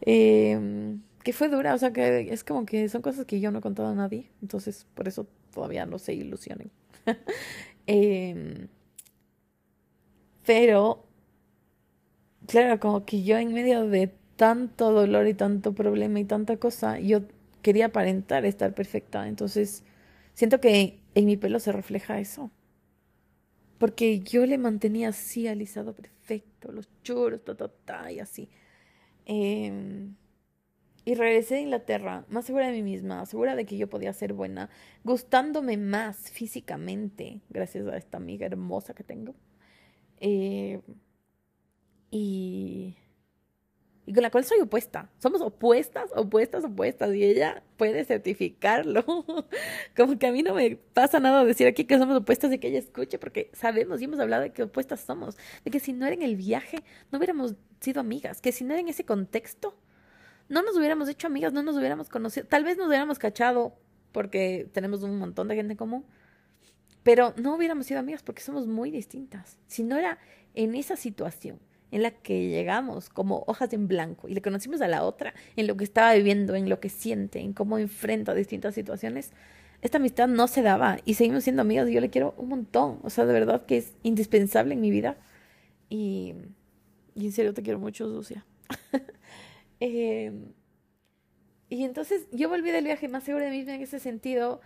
Em, 0.02 1.02
que 1.24 1.34
fue 1.34 1.50
dura, 1.50 1.76
o 1.76 1.78
sea 1.78 1.94
que 1.94 2.34
es 2.34 2.44
como 2.44 2.66
que 2.66 2.90
son 2.90 3.04
cosas 3.04 3.26
que 3.26 3.40
yo 3.40 3.52
no 3.52 3.60
he 3.60 3.62
contado 3.62 3.90
a 3.90 3.94
nadie. 3.96 4.32
Entonces 4.42 4.88
por 4.96 5.08
eso 5.08 5.28
todavía 5.54 5.86
no 5.86 6.00
se 6.00 6.14
ilusionen. 6.16 6.72
Em, 7.90 8.68
pero, 10.46 11.07
claro, 12.48 12.80
como 12.80 13.06
que 13.06 13.24
yo 13.24 13.38
en 13.38 13.54
medio 13.54 13.88
de 13.88 14.12
tanto 14.36 14.92
dolor 14.92 15.28
y 15.28 15.34
tanto 15.34 15.74
problema 15.74 16.20
y 16.20 16.26
tanta 16.26 16.58
cosa, 16.58 17.00
yo 17.00 17.22
quería 17.62 17.88
aparentar 17.88 18.46
estar 18.46 18.74
perfecta. 18.74 19.28
Entonces, 19.28 19.84
siento 20.34 20.60
que 20.62 21.00
en 21.16 21.26
mi 21.26 21.38
pelo 21.38 21.60
se 21.60 21.72
refleja 21.72 22.20
eso. 22.20 22.52
Porque 23.78 24.20
yo 24.20 24.46
le 24.46 24.58
mantenía 24.58 25.10
así 25.10 25.48
alisado 25.48 25.94
perfecto, 25.94 26.72
los 26.72 26.90
churros, 27.04 27.44
ta, 27.44 27.56
ta, 27.56 27.68
ta, 27.70 28.12
y 28.12 28.20
así. 28.20 28.50
Em, 29.26 30.16
y 31.06 31.16
regresé 31.16 31.56
a 31.58 31.62
Inglaterra, 31.62 32.26
más 32.30 32.46
segura 32.46 32.68
de 32.68 32.74
mí 32.74 32.84
misma, 32.84 33.26
segura 33.26 33.56
de 33.56 33.66
que 33.66 33.78
yo 33.78 33.90
podía 33.90 34.14
ser 34.14 34.34
buena, 34.34 34.70
gustándome 35.04 35.78
más 35.78 36.32
físicamente, 36.32 37.42
gracias 37.50 37.88
a 37.88 37.98
esta 37.98 38.18
amiga 38.18 38.46
hermosa 38.46 38.94
que 38.94 39.04
tengo. 39.04 39.36
Eh, 40.20 40.82
y 42.12 42.96
y 44.08 44.14
con 44.14 44.24
la 44.24 44.32
cual 44.32 44.46
soy 44.46 44.62
opuesta. 44.62 45.10
Somos 45.18 45.42
opuestas, 45.42 46.12
opuestas, 46.16 46.64
opuestas. 46.64 47.14
Y 47.14 47.26
ella 47.26 47.62
puede 47.76 48.06
certificarlo. 48.06 49.04
Como 49.98 50.18
que 50.18 50.28
a 50.28 50.32
mí 50.32 50.44
no 50.44 50.54
me 50.54 50.78
pasa 50.78 51.20
nada 51.20 51.44
decir 51.44 51.68
aquí 51.68 51.84
que 51.84 51.98
somos 51.98 52.16
opuestas 52.16 52.54
y 52.54 52.58
que 52.58 52.70
ella 52.70 52.80
escuche, 52.80 53.20
porque 53.20 53.52
sabemos 53.52 54.00
y 54.02 54.06
hemos 54.06 54.22
hablado 54.22 54.44
de 54.44 54.54
que 54.54 54.64
opuestas 54.64 55.02
somos. 55.02 55.36
De 55.66 55.72
que 55.72 55.82
si 55.82 55.92
no 55.92 56.06
era 56.06 56.16
en 56.16 56.22
el 56.22 56.38
viaje, 56.38 56.86
no 57.12 57.18
hubiéramos 57.18 57.56
sido 57.82 58.00
amigas. 58.00 58.40
Que 58.40 58.54
si 58.54 58.64
no 58.64 58.72
era 58.72 58.80
en 58.80 58.88
ese 58.88 59.04
contexto, 59.04 59.78
no 60.48 60.64
nos 60.64 60.78
hubiéramos 60.78 61.10
hecho 61.10 61.28
amigas, 61.28 61.52
no 61.52 61.62
nos 61.62 61.76
hubiéramos 61.76 62.08
conocido. 62.08 62.48
Tal 62.48 62.64
vez 62.64 62.78
nos 62.78 62.88
hubiéramos 62.88 63.20
cachado 63.20 63.76
porque 64.14 64.70
tenemos 64.72 65.04
un 65.04 65.20
montón 65.20 65.50
de 65.50 65.56
gente 65.56 65.74
en 65.74 65.78
común. 65.78 66.06
Pero 67.04 67.34
no 67.36 67.58
hubiéramos 67.58 67.86
sido 67.86 68.00
amigas 68.00 68.24
porque 68.24 68.42
somos 68.42 68.68
muy 68.68 68.90
distintas. 68.90 69.58
Si 69.68 69.84
no 69.84 69.98
era 69.98 70.18
en 70.54 70.76
esa 70.76 70.96
situación 70.96 71.60
en 71.92 72.04
la 72.04 72.12
que 72.12 72.50
llegamos 72.50 73.10
como 73.10 73.44
hojas 73.48 73.72
en 73.74 73.88
blanco 73.88 74.28
y 74.28 74.34
le 74.34 74.42
conocimos 74.42 74.82
a 74.82 74.88
la 74.88 75.04
otra 75.04 75.34
en 75.56 75.68
lo 75.68 75.78
que 75.78 75.84
estaba 75.84 76.14
viviendo, 76.14 76.56
en 76.56 76.70
lo 76.70 76.80
que 76.80 76.90
siente, 76.90 77.40
en 77.40 77.54
cómo 77.54 77.78
enfrenta 77.78 78.34
distintas 78.34 78.76
situaciones, 78.76 79.32
esta 79.82 79.98
amistad 79.98 80.28
no 80.28 80.48
se 80.48 80.62
daba 80.62 80.98
y 81.06 81.14
seguimos 81.14 81.44
siendo 81.44 81.62
amigas 81.62 81.88
y 81.90 81.94
yo 81.94 82.02
le 82.02 82.10
quiero 82.10 82.34
un 82.38 82.50
montón, 82.50 83.00
o 83.04 83.10
sea, 83.10 83.26
de 83.26 83.34
verdad 83.34 83.66
que 83.66 83.78
es 83.78 83.94
indispensable 84.04 84.74
en 84.74 84.82
mi 84.82 84.92
vida 84.92 85.18
y, 85.90 86.34
y 87.16 87.26
en 87.28 87.32
serio 87.32 87.54
te 87.54 87.64
quiero 87.64 87.80
mucho, 87.80 88.08
Sucia. 88.10 88.46
Em, 89.80 90.54
y 91.70 91.84
entonces 91.84 92.26
yo 92.32 92.50
volví 92.50 92.72
del 92.72 92.86
viaje 92.86 93.08
más 93.08 93.24
segura 93.24 93.46
de 93.46 93.52
mí 93.52 93.60
en 93.60 93.82
ese 93.82 94.00
sentido 94.00 94.60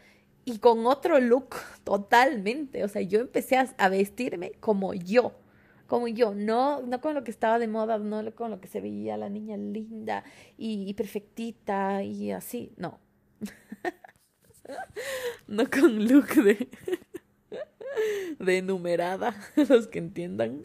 y 0.46 0.60
con 0.60 0.86
otro 0.86 1.20
look 1.20 1.56
totalmente, 1.84 2.86
o 2.86 2.88
sea, 2.88 3.02
yo 3.02 3.20
empecé 3.20 3.58
a 3.58 3.90
vestirme 3.90 4.54
como 4.62 4.94
yo 4.94 5.34
como 5.91 6.08
yo, 6.08 6.34
no, 6.34 6.82
no 6.84 7.01
con 7.01 7.15
lo 7.15 7.25
que 7.25 7.32
estaba 7.32 7.60
de 7.60 7.67
moda, 7.67 7.97
no 7.97 8.34
con 8.34 8.49
lo 8.49 8.62
que 8.62 8.69
se 8.69 8.80
veía 8.80 9.17
la 9.17 9.27
niña 9.27 9.58
linda 9.58 10.23
y, 10.58 10.93
perfectita 10.93 12.01
y 12.01 12.32
así, 12.32 12.71
no. 12.77 13.01
no 15.49 15.69
con 15.69 16.08
look 16.08 16.27
de, 16.27 16.69
de 18.39 18.58
enumerada, 18.60 19.36
los 19.67 19.88
que 19.88 19.99
entiendan. 19.99 20.63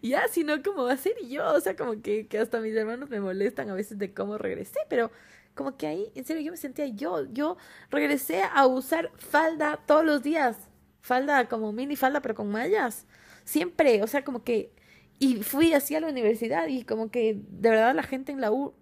ya, 0.00 0.26
sino 0.28 0.62
como 0.62 0.86
hacer 0.86 1.16
yo, 1.28 1.52
o 1.52 1.60
sea, 1.60 1.76
como 1.76 2.00
que 2.00 2.26
hasta 2.40 2.62
mis 2.62 2.74
hermanos 2.74 3.10
me 3.10 3.20
molestan 3.20 3.68
a 3.68 3.74
veces 3.74 3.98
de 3.98 4.14
cómo 4.14 4.38
regresé, 4.38 4.78
pero 4.88 5.10
como 5.54 5.76
que 5.76 5.86
ahí, 5.86 6.10
en 6.14 6.24
serio, 6.24 6.42
yo 6.42 6.52
me 6.52 6.56
sentía 6.56 6.86
yo, 6.86 7.30
yo 7.30 7.58
regresé 7.90 8.42
a 8.42 8.66
usar 8.66 9.10
falda 9.18 9.78
todos 9.86 10.06
los 10.06 10.22
días, 10.22 10.70
falda 11.02 11.46
como 11.50 11.72
mini 11.72 11.94
falda, 11.94 12.22
pero 12.22 12.34
con 12.34 12.50
mallas 12.50 13.06
siempre, 13.50 14.02
o 14.02 14.06
sea, 14.06 14.24
como 14.24 14.44
que, 14.44 14.72
y 15.18 15.42
fui 15.42 15.72
así 15.74 15.96
a 15.96 16.00
la 16.00 16.08
universidad 16.08 16.68
y 16.68 16.84
como 16.84 17.10
que 17.10 17.34
de 17.34 17.70
verdad 17.70 17.94
la 17.94 18.04
gente 18.04 18.30
en 18.32 18.40
la 18.40 18.52
U 18.52 18.74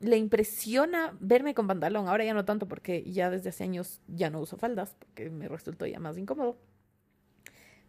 le 0.00 0.16
impresiona 0.16 1.16
verme 1.20 1.54
con 1.54 1.68
pantalón. 1.68 2.08
Ahora 2.08 2.24
ya 2.24 2.34
no 2.34 2.44
tanto 2.44 2.66
porque 2.66 3.04
ya 3.04 3.30
desde 3.30 3.50
hace 3.50 3.64
años 3.64 4.00
ya 4.08 4.30
no 4.30 4.40
uso 4.40 4.56
faldas 4.56 4.96
porque 4.98 5.30
me 5.30 5.48
resultó 5.48 5.86
ya 5.86 6.00
más 6.00 6.18
incómodo. 6.18 6.58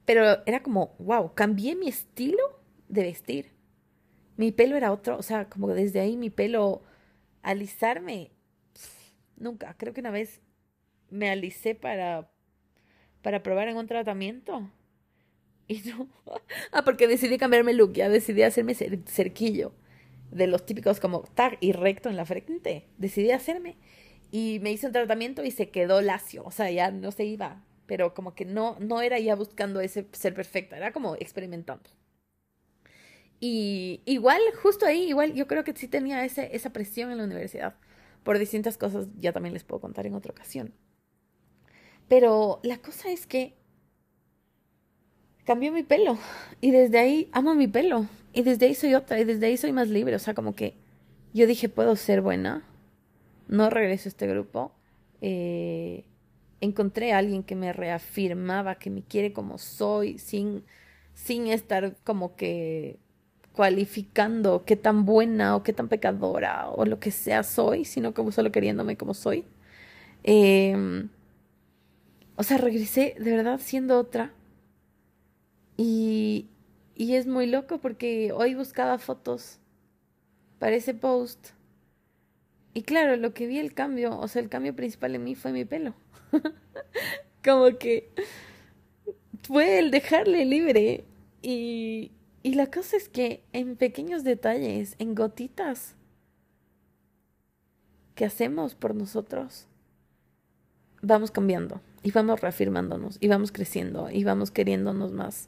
Pero 0.05 0.23
era 0.45 0.61
como, 0.61 0.95
wow, 0.99 1.33
cambié 1.33 1.75
mi 1.75 1.87
estilo 1.87 2.61
de 2.87 3.03
vestir. 3.03 3.51
Mi 4.37 4.51
pelo 4.51 4.75
era 4.75 4.91
otro, 4.91 5.17
o 5.17 5.23
sea, 5.23 5.49
como 5.49 5.67
desde 5.69 5.99
ahí 5.99 6.15
mi 6.15 6.29
pelo, 6.29 6.83
alisarme, 7.41 8.31
nunca. 9.35 9.75
Creo 9.77 9.93
que 9.93 10.01
una 10.01 10.11
vez 10.11 10.41
me 11.09 11.29
alicé 11.29 11.75
para, 11.75 12.29
para 13.21 13.43
probar 13.43 13.67
en 13.67 13.77
un 13.77 13.87
tratamiento 13.87 14.69
y 15.69 15.81
no. 15.87 16.09
Ah, 16.71 16.83
porque 16.83 17.07
decidí 17.07 17.37
cambiarme 17.37 17.71
el 17.71 17.77
look, 17.77 17.93
ya 17.93 18.09
decidí 18.09 18.43
hacerme 18.43 18.75
cerquillo. 18.75 19.71
De 20.31 20.47
los 20.47 20.65
típicos 20.65 20.99
como 20.99 21.21
tag 21.21 21.57
y 21.61 21.71
recto 21.71 22.09
en 22.09 22.17
la 22.17 22.25
frente. 22.25 22.87
Decidí 22.97 23.31
hacerme. 23.31 23.77
Y 24.31 24.59
me 24.61 24.71
hice 24.71 24.87
un 24.87 24.93
tratamiento 24.93 25.43
y 25.43 25.51
se 25.51 25.69
quedó 25.69 26.01
lacio. 26.01 26.43
O 26.43 26.51
sea, 26.51 26.69
ya 26.69 26.91
no 26.91 27.11
se 27.11 27.25
iba. 27.25 27.63
Pero 27.85 28.13
como 28.13 28.35
que 28.35 28.45
no, 28.45 28.77
no 28.79 29.01
era 29.01 29.17
ya 29.19 29.35
buscando 29.35 29.79
ese 29.81 30.07
ser 30.11 30.33
perfecta. 30.33 30.77
Era 30.77 30.91
como 30.91 31.15
experimentando. 31.15 31.89
Y 33.39 34.01
igual, 34.05 34.41
justo 34.61 34.85
ahí, 34.85 35.07
igual 35.07 35.33
yo 35.33 35.47
creo 35.47 35.63
que 35.63 35.73
sí 35.75 35.87
tenía 35.87 36.25
ese, 36.25 36.55
esa 36.55 36.71
presión 36.71 37.11
en 37.11 37.19
la 37.19 37.23
universidad. 37.23 37.75
Por 38.23 38.37
distintas 38.37 38.77
cosas, 38.77 39.07
ya 39.17 39.33
también 39.33 39.53
les 39.53 39.63
puedo 39.63 39.81
contar 39.81 40.05
en 40.05 40.15
otra 40.15 40.31
ocasión. 40.31 40.73
Pero 42.07 42.59
la 42.63 42.79
cosa 42.79 43.11
es 43.11 43.27
que 43.27 43.58
cambió 45.49 45.71
mi 45.71 45.81
pelo. 45.81 46.15
Y 46.61 46.69
desde 46.69 46.99
ahí 46.99 47.27
amo 47.31 47.55
mi 47.55 47.67
pelo. 47.67 48.05
Y 48.33 48.43
desde 48.43 48.67
ahí 48.67 48.75
soy 48.75 48.93
otra. 48.93 49.19
Y 49.19 49.23
desde 49.23 49.47
ahí 49.47 49.57
soy 49.57 49.71
más 49.71 49.87
libre. 49.89 50.15
O 50.15 50.19
sea, 50.19 50.35
como 50.35 50.53
que 50.53 50.75
yo 51.33 51.47
dije, 51.47 51.69
puedo 51.69 51.95
ser 51.95 52.21
buena. 52.21 52.61
No 53.47 53.71
regreso 53.71 54.09
a 54.09 54.11
este 54.11 54.27
grupo. 54.27 54.71
Eh, 55.21 56.05
encontré 56.61 57.13
a 57.13 57.17
alguien 57.17 57.41
que 57.41 57.55
me 57.55 57.73
reafirmaba, 57.73 58.75
que 58.75 58.91
me 58.91 59.01
quiere 59.01 59.33
como 59.33 59.57
soy, 59.57 60.19
sin, 60.19 60.63
sin 61.15 61.47
estar 61.47 61.95
como 62.03 62.35
que 62.35 62.99
cualificando 63.51 64.65
qué 64.65 64.75
tan 64.75 65.03
buena 65.03 65.55
o 65.55 65.63
qué 65.63 65.73
tan 65.73 65.87
pecadora 65.87 66.69
o 66.69 66.85
lo 66.85 66.99
que 66.99 67.09
sea 67.09 67.41
soy, 67.41 67.85
sino 67.85 68.13
como 68.13 68.31
solo 68.31 68.51
queriéndome 68.51 68.97
como 68.97 69.15
soy. 69.15 69.45
Em, 70.21 71.09
o 72.35 72.43
sea, 72.43 72.59
regresé 72.59 73.15
de 73.17 73.31
verdad 73.31 73.59
siendo 73.59 73.97
otra. 73.97 74.31
Y, 75.81 76.49
y 76.93 77.15
es 77.15 77.25
muy 77.25 77.47
loco 77.47 77.77
porque 77.77 78.33
hoy 78.33 78.53
buscaba 78.53 78.97
fotos 78.97 79.59
para 80.59 80.75
ese 80.75 80.93
post. 80.93 81.51
Y 82.73 82.81
claro, 82.81 83.15
lo 83.15 83.33
que 83.33 83.47
vi 83.47 83.59
el 83.59 83.73
cambio, 83.73 84.19
o 84.19 84.27
sea, 84.27 84.41
el 84.41 84.49
cambio 84.49 84.75
principal 84.75 85.15
en 85.15 85.23
mí 85.23 85.35
fue 85.35 85.53
mi 85.53 85.63
pelo. 85.63 85.93
como 87.45 87.77
que 87.77 88.11
fue 89.43 89.79
el 89.79 89.89
dejarle 89.89 90.43
libre. 90.43 91.05
Y, 91.41 92.11
y 92.43 92.55
la 92.55 92.69
cosa 92.69 92.97
es 92.97 93.07
que 93.07 93.41
en 93.53 93.77
pequeños 93.77 94.25
detalles, 94.25 94.95
en 94.99 95.15
gotitas 95.15 95.95
que 98.15 98.25
hacemos 98.25 98.75
por 98.75 98.95
nosotros, 98.95 99.69
vamos 101.01 101.31
cambiando 101.31 101.79
y 102.03 102.11
vamos 102.11 102.41
reafirmándonos 102.41 103.17
y 103.21 103.29
vamos 103.29 103.53
creciendo 103.53 104.09
y 104.09 104.25
vamos 104.25 104.51
queriéndonos 104.51 105.13
más. 105.13 105.47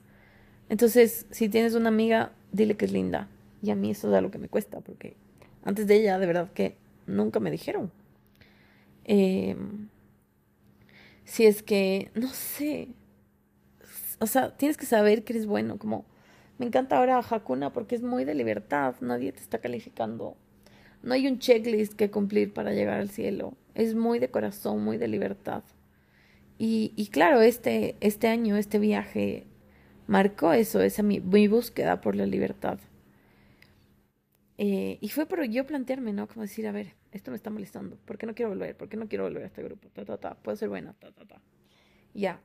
Entonces, 0.71 1.25
si 1.31 1.49
tienes 1.49 1.75
una 1.75 1.89
amiga, 1.89 2.31
dile 2.53 2.77
que 2.77 2.85
es 2.85 2.93
linda. 2.93 3.27
Y 3.61 3.71
a 3.71 3.75
mí 3.75 3.91
eso 3.91 4.07
es 4.07 4.13
algo 4.13 4.31
que 4.31 4.37
me 4.37 4.47
cuesta, 4.47 4.79
porque 4.79 5.17
antes 5.65 5.85
de 5.85 5.95
ella, 5.95 6.17
de 6.17 6.25
verdad 6.25 6.49
que 6.53 6.77
nunca 7.07 7.41
me 7.41 7.51
dijeron. 7.51 7.91
Em, 9.03 9.89
si 11.25 11.45
es 11.45 11.61
que, 11.61 12.09
no 12.15 12.29
sé, 12.29 12.87
o 14.19 14.27
sea, 14.27 14.55
tienes 14.55 14.77
que 14.77 14.85
saber 14.85 15.25
que 15.25 15.33
eres 15.33 15.45
bueno, 15.45 15.77
como 15.77 16.05
me 16.57 16.67
encanta 16.67 16.99
ahora 16.99 17.19
Hakuna 17.19 17.73
porque 17.73 17.95
es 17.95 18.01
muy 18.01 18.23
de 18.23 18.33
libertad, 18.33 18.95
nadie 19.01 19.33
te 19.33 19.41
está 19.41 19.57
calificando. 19.57 20.37
No 21.03 21.13
hay 21.13 21.27
un 21.27 21.39
checklist 21.39 21.95
que 21.95 22.11
cumplir 22.11 22.53
para 22.53 22.71
llegar 22.71 23.01
al 23.01 23.09
cielo. 23.09 23.55
Es 23.75 23.93
muy 23.93 24.19
de 24.19 24.31
corazón, 24.31 24.85
muy 24.85 24.95
de 24.97 25.09
libertad. 25.09 25.63
Y, 26.57 26.93
y 26.95 27.07
claro, 27.07 27.41
este, 27.41 27.97
este 27.99 28.29
año, 28.29 28.55
este 28.55 28.79
viaje 28.79 29.47
marcó 30.11 30.53
eso, 30.53 30.81
esa 30.81 31.03
mi, 31.03 31.19
mi 31.21 31.47
búsqueda 31.47 32.01
por 32.01 32.15
la 32.15 32.25
libertad. 32.25 32.79
Eh, 34.57 34.97
y 35.01 35.09
fue 35.09 35.25
por 35.25 35.43
yo 35.45 35.65
plantearme, 35.65 36.13
¿no? 36.13 36.27
Como 36.27 36.41
decir, 36.43 36.67
a 36.67 36.71
ver, 36.71 36.95
esto 37.11 37.31
me 37.31 37.37
está 37.37 37.49
molestando. 37.49 37.97
¿Por 38.05 38.17
qué 38.17 38.25
no 38.27 38.35
quiero 38.35 38.49
volver? 38.49 38.77
¿Por 38.77 38.89
qué 38.89 38.97
no 38.97 39.07
quiero 39.07 39.23
volver 39.23 39.43
a 39.43 39.47
este 39.47 39.63
grupo? 39.63 39.89
Ta, 39.89 40.05
ta, 40.05 40.17
ta. 40.17 40.35
Puedo 40.35 40.55
ser 40.55 40.69
buena, 40.69 40.93
ta, 40.93 41.11
ta, 41.11 41.25
ta. 41.25 41.41
Ya. 42.13 42.41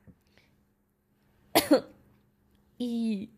y 2.78 3.30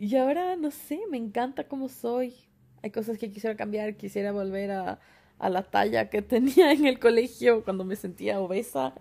y 0.00 0.16
ahora, 0.16 0.56
no 0.56 0.70
sé, 0.70 0.98
me 1.10 1.18
encanta 1.18 1.68
cómo 1.68 1.88
soy. 1.90 2.34
Hay 2.82 2.90
cosas 2.90 3.18
que 3.18 3.30
quisiera 3.30 3.54
cambiar, 3.56 3.96
quisiera 3.96 4.32
volver 4.32 4.70
a, 4.70 4.98
a 5.40 5.48
la 5.48 5.62
talla 5.62 6.10
que 6.10 6.22
tenía 6.22 6.70
en 6.72 6.86
el 6.86 6.98
colegio 6.98 7.64
cuando 7.64 7.84
me 7.84 7.96
sentía 7.96 8.40
obesa. 8.40 8.94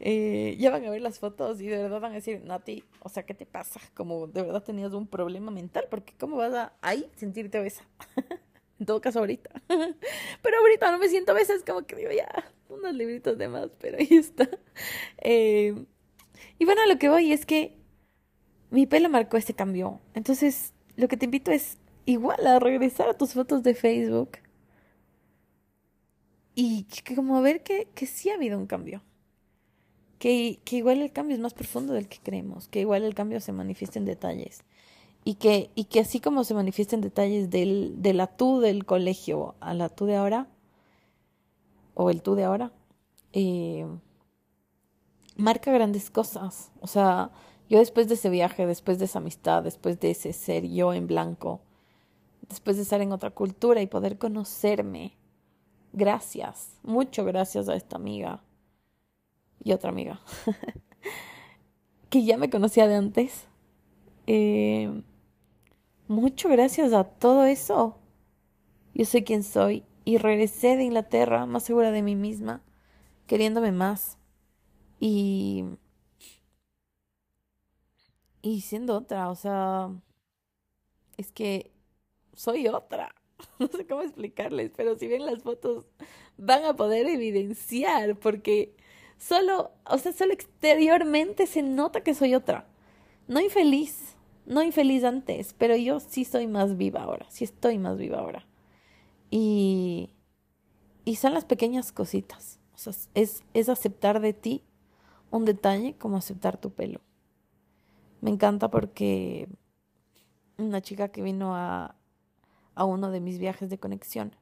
Eh, 0.00 0.56
ya 0.58 0.70
van 0.70 0.84
a 0.84 0.90
ver 0.90 1.02
las 1.02 1.18
fotos 1.18 1.60
y 1.60 1.66
de 1.66 1.82
verdad 1.82 2.00
van 2.00 2.12
a 2.12 2.16
decir, 2.16 2.40
Nati, 2.44 2.84
o 3.00 3.08
sea, 3.08 3.24
¿qué 3.24 3.34
te 3.34 3.46
pasa? 3.46 3.80
Como 3.94 4.28
de 4.28 4.42
verdad 4.42 4.62
tenías 4.62 4.92
un 4.92 5.06
problema 5.06 5.50
mental, 5.50 5.86
porque 5.90 6.14
¿cómo 6.18 6.36
vas 6.36 6.54
a 6.54 6.72
ahí 6.80 7.06
sentirte 7.16 7.58
obesa? 7.58 7.84
en 8.78 8.86
todo 8.86 9.00
caso 9.00 9.18
ahorita. 9.18 9.50
pero 10.42 10.58
ahorita 10.58 10.90
no 10.92 10.98
me 10.98 11.08
siento 11.08 11.32
obesa, 11.32 11.54
es 11.54 11.64
como 11.64 11.82
que 11.82 11.96
digo, 11.96 12.10
ya, 12.12 12.28
unos 12.68 12.94
libritos 12.94 13.36
de 13.36 13.48
más, 13.48 13.68
pero 13.80 13.98
ahí 13.98 14.08
está. 14.10 14.48
Eh, 15.18 15.84
y 16.58 16.64
bueno, 16.64 16.86
lo 16.86 16.98
que 16.98 17.08
voy 17.08 17.32
es 17.32 17.44
que 17.44 17.76
mi 18.70 18.86
pelo 18.86 19.08
marcó 19.08 19.36
este 19.36 19.54
cambio. 19.54 20.00
Entonces, 20.14 20.74
lo 20.96 21.08
que 21.08 21.16
te 21.16 21.24
invito 21.24 21.50
es 21.50 21.78
igual 22.06 22.46
a 22.46 22.60
regresar 22.60 23.08
a 23.08 23.18
tus 23.18 23.34
fotos 23.34 23.64
de 23.64 23.74
Facebook 23.74 24.38
y 26.54 26.86
como 27.14 27.40
ver 27.42 27.62
que, 27.62 27.88
que 27.94 28.06
sí 28.06 28.30
ha 28.30 28.34
habido 28.34 28.58
un 28.58 28.66
cambio. 28.66 29.02
Que, 30.18 30.60
que, 30.64 30.76
igual 30.76 31.02
el 31.02 31.12
cambio 31.12 31.34
es 31.34 31.42
más 31.42 31.54
profundo 31.54 31.94
del 31.94 32.08
que 32.08 32.18
creemos, 32.22 32.68
que 32.68 32.80
igual 32.80 33.02
el 33.02 33.14
cambio 33.14 33.40
se 33.40 33.52
manifiesta 33.52 33.98
en 33.98 34.04
detalles. 34.04 34.62
Y 35.24 35.34
que, 35.34 35.70
y 35.74 35.84
que 35.84 36.00
así 36.00 36.20
como 36.20 36.44
se 36.44 36.54
manifiesta 36.54 36.94
en 36.94 37.02
detalles 37.02 37.50
del, 37.50 37.94
de 38.02 38.14
la 38.14 38.28
tú 38.28 38.60
del 38.60 38.84
colegio 38.84 39.56
a 39.60 39.74
la 39.74 39.88
tú 39.88 40.06
de 40.06 40.16
ahora, 40.16 40.48
o 41.94 42.10
el 42.10 42.22
tú 42.22 42.34
de 42.34 42.44
ahora, 42.44 42.72
eh, 43.32 43.86
marca 45.36 45.72
grandes 45.72 46.10
cosas. 46.10 46.70
O 46.80 46.86
sea, 46.86 47.30
yo 47.68 47.78
después 47.78 48.08
de 48.08 48.14
ese 48.14 48.30
viaje, 48.30 48.66
después 48.66 48.98
de 48.98 49.06
esa 49.06 49.18
amistad, 49.18 49.62
después 49.62 49.98
de 50.00 50.10
ese 50.10 50.32
ser 50.32 50.68
yo 50.68 50.92
en 50.92 51.06
blanco, 51.06 51.60
después 52.48 52.76
de 52.76 52.82
estar 52.82 53.00
en 53.00 53.12
otra 53.12 53.30
cultura 53.30 53.80
y 53.82 53.86
poder 53.86 54.18
conocerme, 54.18 55.16
gracias, 55.92 56.78
mucho 56.82 57.24
gracias 57.24 57.68
a 57.68 57.74
esta 57.74 57.96
amiga 57.96 58.42
y 59.62 59.72
otra 59.72 59.90
amiga, 59.90 60.20
que 62.10 62.24
ya 62.24 62.36
me 62.36 62.50
conocía 62.50 62.86
de 62.88 62.96
antes. 62.96 63.46
Eh, 64.26 65.02
mucho 66.08 66.48
gracias 66.48 66.92
a 66.92 67.04
todo 67.04 67.44
eso. 67.44 67.98
Yo 68.94 69.04
sé 69.04 69.24
quién 69.24 69.42
soy 69.42 69.84
y 70.04 70.18
regresé 70.18 70.76
de 70.76 70.84
Inglaterra 70.84 71.46
más 71.46 71.64
segura 71.64 71.90
de 71.90 72.02
mí 72.02 72.16
misma, 72.16 72.62
queriéndome 73.26 73.72
más. 73.72 74.18
Y 75.00 75.64
y 78.42 78.60
siendo 78.62 78.96
otra, 78.96 79.30
o 79.30 79.34
sea, 79.36 79.90
es 81.16 81.30
que 81.32 81.72
soy 82.34 82.68
otra. 82.68 83.14
No 83.58 83.68
sé 83.68 83.86
cómo 83.86 84.02
explicarles, 84.02 84.72
pero 84.76 84.96
si 84.98 85.06
ven 85.06 85.26
las 85.26 85.42
fotos 85.42 85.86
van 86.36 86.64
a 86.64 86.74
poder 86.74 87.06
evidenciar 87.06 88.16
porque 88.16 88.74
solo, 89.18 89.72
o 89.86 89.98
sea, 89.98 90.12
solo 90.12 90.32
exteriormente 90.32 91.46
se 91.46 91.62
nota 91.62 92.02
que 92.02 92.14
soy 92.14 92.34
otra. 92.34 92.66
No 93.28 93.40
infeliz, 93.40 94.16
no 94.46 94.62
infeliz 94.62 95.04
antes, 95.04 95.54
pero 95.56 95.76
yo 95.76 96.00
sí 96.00 96.24
soy 96.24 96.46
más 96.46 96.76
viva 96.76 97.02
ahora, 97.02 97.26
sí 97.30 97.44
estoy 97.44 97.78
más 97.78 97.98
viva 97.98 98.18
ahora. 98.18 98.46
Y, 99.30 100.10
y 101.04 101.16
son 101.16 101.34
las 101.34 101.44
pequeñas 101.44 101.92
cositas. 101.92 102.58
Es, 103.14 103.44
es 103.54 103.68
aceptar 103.68 104.20
de 104.20 104.32
ti 104.32 104.64
un 105.30 105.44
detalle 105.44 105.94
como 105.96 106.16
aceptar 106.16 106.58
tu 106.58 106.70
pelo. 106.72 107.00
Me 108.20 108.30
encanta 108.30 108.70
porque 108.70 109.48
una 110.58 110.80
chica 110.80 111.08
que 111.08 111.22
vino 111.22 111.56
a, 111.56 111.96
a 112.74 112.84
uno 112.84 113.10
de 113.10 113.20
mis 113.20 113.38
viajes 113.38 113.70
de 113.70 113.78
conexión 113.78 114.34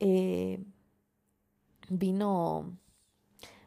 eh, 0.00 0.62
vino, 1.88 2.76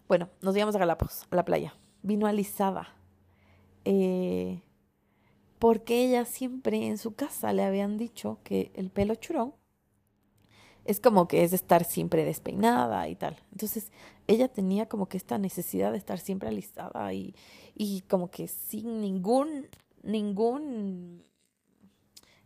bueno, 0.08 0.30
nos 0.42 0.56
íbamos 0.56 0.76
a 0.76 0.80
Galápagos, 0.80 1.26
a 1.30 1.36
la 1.36 1.46
playa, 1.46 1.76
vino 2.02 2.28
alisada. 2.28 2.96
Eh, 3.86 4.62
porque 5.60 6.06
ella 6.06 6.26
siempre 6.26 6.88
en 6.88 6.98
su 6.98 7.16
casa 7.16 7.54
le 7.54 7.64
habían 7.64 7.98
dicho 7.98 8.40
que 8.44 8.72
el 8.76 8.92
pelo 8.92 9.16
churón 9.16 9.56
es 10.86 11.00
como 11.00 11.28
que 11.28 11.44
es 11.44 11.52
estar 11.52 11.84
siempre 11.84 12.24
despeinada 12.24 13.08
y 13.10 13.16
tal. 13.16 13.38
Entonces 13.52 13.92
ella 14.28 14.48
tenía 14.48 14.88
como 14.88 15.08
que 15.08 15.18
esta 15.18 15.38
necesidad 15.38 15.92
de 15.92 15.98
estar 15.98 16.20
siempre 16.20 16.50
alistada 16.50 17.12
y, 17.14 17.36
y 17.76 18.02
como 18.02 18.30
que 18.30 18.48
sin 18.48 19.02
ningún, 19.02 19.68
ningún 20.04 21.24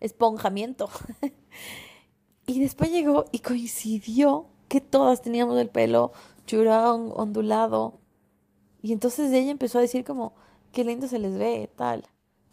esponjamiento. 0.01 0.89
y 2.45 2.59
después 2.59 2.91
llegó 2.91 3.25
y 3.31 3.39
coincidió 3.39 4.47
que 4.67 4.81
todas 4.81 5.21
teníamos 5.21 5.57
el 5.59 5.69
pelo 5.69 6.11
churón, 6.45 7.11
ondulado. 7.15 7.99
Y 8.81 8.91
entonces 8.93 9.31
ella 9.31 9.51
empezó 9.51 9.77
a 9.77 9.81
decir 9.81 10.03
como, 10.03 10.33
qué 10.71 10.83
lindo 10.83 11.07
se 11.07 11.19
les 11.19 11.37
ve, 11.37 11.71
tal. 11.75 12.05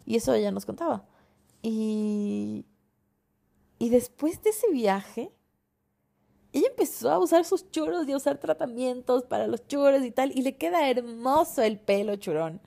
Y 0.07 0.17
eso 0.17 0.33
ella 0.35 0.53
nos 0.53 0.67
contaba. 0.67 1.05
Y, 1.63 2.65
y 3.79 3.89
después 3.89 4.43
de 4.43 4.51
ese 4.51 4.71
viaje, 4.71 5.33
ella 6.53 6.69
empezó 6.69 7.11
a 7.11 7.19
usar 7.19 7.45
sus 7.45 7.71
churros 7.71 8.09
y 8.09 8.13
a 8.13 8.17
usar 8.17 8.39
tratamientos 8.39 9.25
para 9.25 9.47
los 9.47 9.67
churros 9.67 10.03
y 10.03 10.11
tal, 10.11 10.33
y 10.37 10.43
le 10.43 10.57
queda 10.57 10.89
hermoso 10.89 11.63
el 11.63 11.79
pelo 11.79 12.17
churón. 12.17 12.61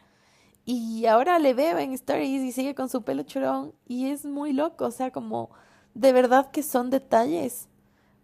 Y 0.65 1.05
ahora 1.05 1.39
le 1.39 1.53
veo 1.53 1.77
en 1.79 1.93
stories 1.93 2.43
y 2.43 2.51
sigue 2.51 2.75
con 2.75 2.89
su 2.89 3.03
pelo 3.03 3.23
churón 3.23 3.73
y 3.87 4.11
es 4.11 4.25
muy 4.25 4.53
loco, 4.53 4.85
o 4.85 4.91
sea, 4.91 5.11
como 5.11 5.49
de 5.95 6.13
verdad 6.13 6.51
que 6.51 6.63
son 6.63 6.89
detalles, 6.89 7.67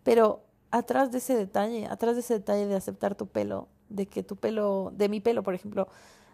pero 0.04 0.44
atrás 0.72 1.12
de 1.12 1.18
ese 1.18 1.36
detalle, 1.36 1.88
atrás 1.88 2.16
de 2.16 2.22
ese 2.22 2.36
detalle 2.36 2.68
de 2.68 2.76
aceptar 2.76 3.16
tu 3.16 3.28
pelo, 3.28 3.68
de 3.90 4.06
que 4.06 4.24
tu 4.24 4.36
pelo, 4.36 4.94
de 4.96 5.10
mi 5.10 5.20
pelo, 5.20 5.44
por 5.44 5.56
ejemplo, 5.56 5.88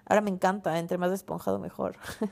Ahora 0.06 0.22
me 0.22 0.30
encanta, 0.30 0.78
entre 0.80 0.98
más 0.98 1.12
esponjado 1.12 1.60
mejor. 1.60 1.96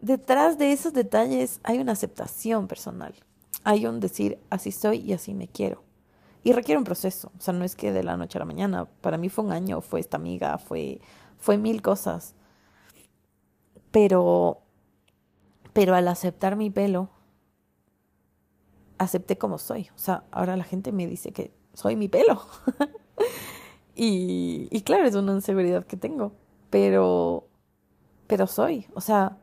Detrás 0.00 0.58
de 0.58 0.72
esos 0.72 0.92
detalles 0.92 1.60
hay 1.62 1.78
una 1.78 1.92
aceptación 1.92 2.68
personal. 2.68 3.14
Hay 3.64 3.86
un 3.86 4.00
decir, 4.00 4.38
así 4.50 4.70
soy 4.70 4.98
y 4.98 5.12
así 5.12 5.34
me 5.34 5.48
quiero. 5.48 5.82
Y 6.42 6.52
requiere 6.52 6.78
un 6.78 6.84
proceso. 6.84 7.32
O 7.38 7.40
sea, 7.40 7.54
no 7.54 7.64
es 7.64 7.74
que 7.74 7.92
de 7.92 8.04
la 8.04 8.16
noche 8.16 8.38
a 8.38 8.40
la 8.40 8.44
mañana. 8.44 8.84
Para 9.00 9.16
mí 9.16 9.28
fue 9.28 9.44
un 9.44 9.52
año, 9.52 9.80
fue 9.80 10.00
esta 10.00 10.18
amiga, 10.18 10.58
fue, 10.58 11.00
fue 11.38 11.56
mil 11.56 11.80
cosas. 11.80 12.34
Pero, 13.94 14.60
pero 15.72 15.94
al 15.94 16.08
aceptar 16.08 16.56
mi 16.56 16.68
pelo, 16.68 17.10
acepté 18.98 19.38
como 19.38 19.56
soy. 19.58 19.88
O 19.94 19.98
sea, 19.98 20.24
ahora 20.32 20.56
la 20.56 20.64
gente 20.64 20.90
me 20.90 21.06
dice 21.06 21.30
que 21.30 21.54
soy 21.74 21.94
mi 21.94 22.08
pelo. 22.08 22.42
y, 23.94 24.82
claro, 24.84 25.06
es 25.06 25.14
una 25.14 25.34
inseguridad 25.34 25.86
que 25.86 25.96
tengo. 25.96 26.32
Pero, 26.70 27.46
pero 28.26 28.48
soy. 28.48 28.88
O 28.94 29.00
sea, 29.00 29.38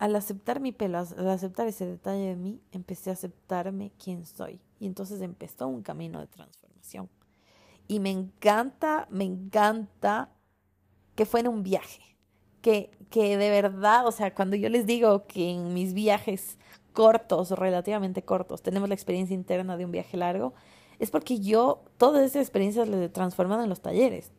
al 0.00 0.16
aceptar 0.16 0.58
mi 0.58 0.72
pelo, 0.72 0.98
al 0.98 1.30
aceptar 1.30 1.68
ese 1.68 1.86
detalle 1.86 2.26
de 2.26 2.36
mí, 2.36 2.60
empecé 2.72 3.10
a 3.10 3.12
aceptarme 3.12 3.92
quién 4.02 4.26
soy. 4.26 4.60
Y 4.80 4.86
entonces 4.86 5.20
empezó 5.20 5.68
un 5.68 5.82
camino 5.82 6.18
de 6.18 6.26
transformación. 6.26 7.08
Y 7.86 8.00
me 8.00 8.10
encanta, 8.10 9.06
me 9.10 9.22
encanta 9.22 10.32
que 11.14 11.24
fuera 11.24 11.48
un 11.48 11.62
viaje. 11.62 12.11
Que, 12.62 12.90
que 13.10 13.36
de 13.36 13.50
verdad, 13.50 14.06
o 14.06 14.12
sea, 14.12 14.34
cuando 14.34 14.56
yo 14.56 14.68
les 14.70 14.86
digo 14.86 15.26
que 15.26 15.50
en 15.50 15.74
mis 15.74 15.92
viajes 15.92 16.58
cortos, 16.92 17.50
relativamente 17.50 18.22
cortos, 18.22 18.62
tenemos 18.62 18.88
la 18.88 18.94
experiencia 18.94 19.34
interna 19.34 19.76
de 19.76 19.84
un 19.84 19.92
viaje 19.92 20.16
largo, 20.16 20.54
es 20.98 21.10
porque 21.10 21.40
yo 21.40 21.82
todas 21.98 22.24
esas 22.24 22.42
experiencias 22.42 22.88
las 22.88 23.00
he 23.00 23.08
transformado 23.08 23.62
en 23.62 23.68
los 23.68 23.82
talleres. 23.82 24.32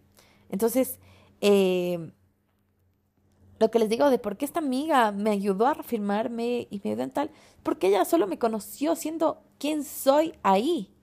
Entonces, 0.49 0.99
eh, 1.41 2.13
lo 3.59 3.71
que 3.71 3.79
les 3.79 3.89
digo 3.89 4.09
de 4.09 4.19
por 4.19 4.37
qué 4.37 4.45
esta 4.45 4.59
amiga 4.59 5.11
me 5.11 5.29
ayudó 5.31 5.67
a 5.67 5.73
reafirmarme 5.73 6.67
y 6.69 6.81
me 6.83 6.91
ayudó 6.91 7.03
en 7.03 7.11
tal, 7.11 7.31
porque 7.63 7.87
ella 7.87 8.05
solo 8.05 8.27
me 8.27 8.39
conoció 8.39 8.95
siendo 8.95 9.41
quien 9.57 9.83
soy 9.83 10.33
ahí, 10.43 10.93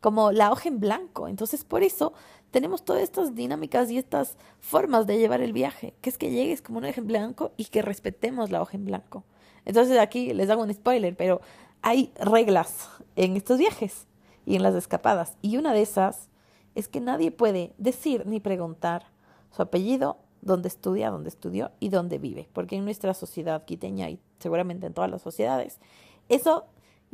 como 0.00 0.32
la 0.32 0.52
hoja 0.52 0.68
en 0.68 0.80
blanco. 0.80 1.28
Entonces, 1.28 1.64
por 1.64 1.82
eso 1.82 2.12
tenemos 2.54 2.84
todas 2.84 3.02
estas 3.02 3.34
dinámicas 3.34 3.90
y 3.90 3.98
estas 3.98 4.36
formas 4.60 5.08
de 5.08 5.18
llevar 5.18 5.40
el 5.40 5.52
viaje, 5.52 5.92
que 6.00 6.08
es 6.08 6.16
que 6.16 6.30
llegues 6.30 6.62
como 6.62 6.78
una 6.78 6.88
hoja 6.88 7.00
en 7.00 7.08
blanco 7.08 7.50
y 7.56 7.64
que 7.64 7.82
respetemos 7.82 8.52
la 8.52 8.62
hoja 8.62 8.76
en 8.76 8.84
blanco. 8.84 9.24
Entonces, 9.64 9.98
aquí 9.98 10.32
les 10.32 10.48
hago 10.50 10.62
un 10.62 10.72
spoiler, 10.72 11.16
pero 11.16 11.40
hay 11.82 12.12
reglas 12.14 12.88
en 13.16 13.36
estos 13.36 13.58
viajes 13.58 14.06
y 14.46 14.54
en 14.54 14.62
las 14.62 14.76
escapadas. 14.76 15.36
Y 15.42 15.56
una 15.56 15.72
de 15.72 15.82
esas 15.82 16.28
es 16.76 16.86
que 16.86 17.00
nadie 17.00 17.32
puede 17.32 17.72
decir 17.76 18.24
ni 18.24 18.38
preguntar 18.38 19.06
su 19.50 19.60
apellido 19.60 20.18
dónde 20.40 20.68
estudia, 20.68 21.10
dónde 21.10 21.30
estudió 21.30 21.72
y 21.80 21.88
dónde 21.88 22.18
vive. 22.18 22.48
Porque 22.52 22.76
en 22.76 22.84
nuestra 22.84 23.14
sociedad 23.14 23.64
quiteña 23.64 24.10
y 24.10 24.20
seguramente 24.38 24.86
en 24.86 24.94
todas 24.94 25.10
las 25.10 25.22
sociedades, 25.22 25.80
eso 26.28 26.66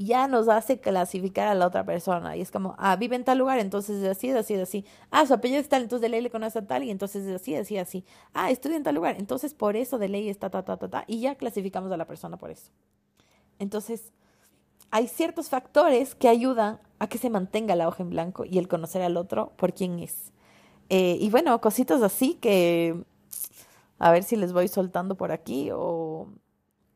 ya 0.06 0.28
nos 0.28 0.48
hace 0.48 0.80
clasificar 0.80 1.48
a 1.48 1.54
la 1.54 1.66
otra 1.66 1.84
persona. 1.84 2.36
Y 2.36 2.40
es 2.40 2.50
como, 2.50 2.74
ah, 2.78 2.96
vive 2.96 3.16
en 3.16 3.24
tal 3.24 3.38
lugar, 3.38 3.58
entonces 3.58 4.02
es 4.02 4.08
así, 4.08 4.30
es 4.30 4.36
así, 4.36 4.54
es 4.54 4.62
así. 4.62 4.84
Ah, 5.10 5.26
su 5.26 5.34
apellido 5.34 5.60
es 5.60 5.68
tal, 5.68 5.82
entonces 5.82 6.02
de 6.02 6.08
ley 6.08 6.22
le 6.22 6.30
conoce 6.30 6.58
a 6.58 6.66
tal, 6.66 6.84
y 6.84 6.90
entonces 6.90 7.26
es 7.26 7.40
así, 7.40 7.54
así, 7.54 7.76
así. 7.76 8.04
Ah, 8.32 8.50
estudia 8.50 8.76
en 8.76 8.82
tal 8.82 8.94
lugar, 8.94 9.16
entonces 9.18 9.52
por 9.54 9.76
eso 9.76 9.98
de 9.98 10.08
ley 10.08 10.28
está, 10.28 10.48
ta, 10.50 10.62
ta, 10.64 10.78
ta, 10.78 10.88
ta. 10.88 11.04
Y 11.06 11.20
ya 11.20 11.34
clasificamos 11.34 11.92
a 11.92 11.96
la 11.96 12.06
persona 12.06 12.38
por 12.38 12.50
eso. 12.50 12.70
Entonces, 13.58 14.12
hay 14.90 15.06
ciertos 15.06 15.48
factores 15.50 16.14
que 16.14 16.28
ayudan 16.28 16.80
a 16.98 17.06
que 17.08 17.18
se 17.18 17.30
mantenga 17.30 17.76
la 17.76 17.86
hoja 17.86 18.02
en 18.02 18.10
blanco 18.10 18.44
y 18.44 18.58
el 18.58 18.68
conocer 18.68 19.02
al 19.02 19.16
otro 19.16 19.52
por 19.56 19.74
quién 19.74 19.98
es. 20.00 20.32
Eh, 20.88 21.18
y 21.20 21.30
bueno, 21.30 21.60
cositas 21.60 22.02
así 22.02 22.34
que 22.34 23.04
a 23.98 24.10
ver 24.10 24.24
si 24.24 24.36
les 24.36 24.52
voy 24.52 24.66
soltando 24.66 25.14
por 25.14 25.30
aquí 25.30 25.70
o, 25.72 26.26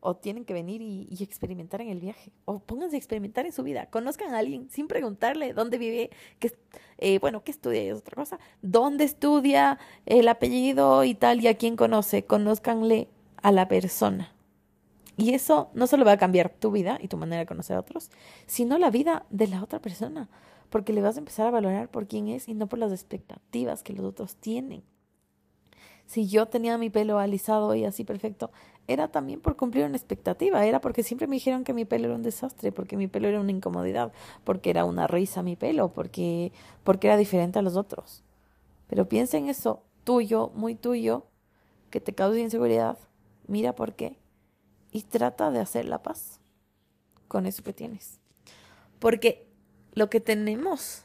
o 0.04 0.14
tienen 0.14 0.44
que 0.44 0.52
venir 0.52 0.82
y, 0.82 1.08
experimentar 1.22 1.80
en 1.80 1.88
el 1.88 1.98
viaje. 1.98 2.30
O 2.44 2.58
pónganse 2.60 2.96
a 2.96 2.98
experimentar 2.98 3.46
en 3.46 3.52
su 3.52 3.62
vida. 3.62 3.86
Conozcan 3.86 4.34
a 4.34 4.38
alguien 4.38 4.68
sin 4.70 4.86
preguntarle 4.86 5.54
dónde 5.54 5.78
vive, 5.78 6.10
qué, 6.38 6.52
eh, 6.98 7.18
bueno, 7.18 7.42
qué 7.42 7.50
estudia 7.50 7.80
es 7.82 7.98
otra 7.98 8.14
cosa, 8.14 8.38
dónde 8.60 9.04
estudia, 9.04 9.78
el 10.04 10.28
apellido 10.28 11.04
y 11.04 11.14
tal, 11.14 11.40
y 11.40 11.48
a 11.48 11.56
quién 11.56 11.76
conoce. 11.76 12.24
Conózcanle 12.24 13.08
a 13.42 13.50
la 13.50 13.66
persona. 13.66 14.34
Y 15.16 15.32
eso 15.32 15.70
no 15.72 15.86
solo 15.86 16.04
va 16.04 16.12
a 16.12 16.18
cambiar 16.18 16.50
tu 16.50 16.70
vida 16.70 16.98
y 17.00 17.08
tu 17.08 17.16
manera 17.16 17.40
de 17.40 17.46
conocer 17.46 17.76
a 17.76 17.80
otros, 17.80 18.10
sino 18.46 18.76
la 18.76 18.90
vida 18.90 19.24
de 19.30 19.46
la 19.46 19.62
otra 19.62 19.80
persona, 19.80 20.28
porque 20.68 20.92
le 20.92 21.00
vas 21.00 21.16
a 21.16 21.20
empezar 21.20 21.46
a 21.46 21.50
valorar 21.50 21.90
por 21.90 22.06
quién 22.08 22.28
es 22.28 22.46
y 22.48 22.54
no 22.54 22.66
por 22.66 22.78
las 22.78 22.92
expectativas 22.92 23.82
que 23.82 23.94
los 23.94 24.04
otros 24.04 24.36
tienen 24.36 24.82
si 26.06 26.28
yo 26.28 26.46
tenía 26.46 26.78
mi 26.78 26.90
pelo 26.90 27.18
alisado 27.18 27.74
y 27.74 27.84
así 27.84 28.04
perfecto, 28.04 28.50
era 28.86 29.08
también 29.08 29.40
por 29.40 29.56
cumplir 29.56 29.84
una 29.86 29.96
expectativa, 29.96 30.64
era 30.66 30.80
porque 30.80 31.02
siempre 31.02 31.26
me 31.26 31.36
dijeron 31.36 31.64
que 31.64 31.72
mi 31.72 31.84
pelo 31.84 32.06
era 32.06 32.16
un 32.16 32.22
desastre, 32.22 32.72
porque 32.72 32.96
mi 32.96 33.06
pelo 33.06 33.28
era 33.28 33.40
una 33.40 33.50
incomodidad, 33.50 34.12
porque 34.44 34.70
era 34.70 34.84
una 34.84 35.06
risa 35.06 35.42
mi 35.42 35.56
pelo, 35.56 35.88
porque, 35.92 36.52
porque 36.82 37.06
era 37.06 37.16
diferente 37.16 37.58
a 37.58 37.62
los 37.62 37.76
otros. 37.76 38.22
Pero 38.88 39.08
piensa 39.08 39.38
en 39.38 39.48
eso, 39.48 39.82
tuyo, 40.04 40.50
muy 40.54 40.74
tuyo, 40.74 41.24
que 41.90 42.00
te 42.00 42.14
causa 42.14 42.38
inseguridad, 42.38 42.98
mira 43.46 43.74
por 43.74 43.94
qué 43.94 44.18
y 44.94 45.02
trata 45.02 45.50
de 45.50 45.58
hacer 45.58 45.86
la 45.86 46.02
paz 46.02 46.38
con 47.26 47.46
eso 47.46 47.64
que 47.64 47.72
tienes. 47.72 48.20
Porque 49.00 49.48
lo 49.92 50.08
que 50.08 50.20
tenemos, 50.20 51.02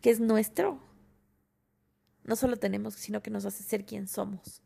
que 0.00 0.08
es 0.08 0.20
nuestro, 0.20 0.78
no 2.28 2.36
solo 2.36 2.58
tenemos, 2.58 2.94
sino 2.94 3.22
que 3.22 3.30
nos 3.30 3.46
hace 3.46 3.62
ser 3.62 3.86
quien 3.86 4.06
somos. 4.06 4.62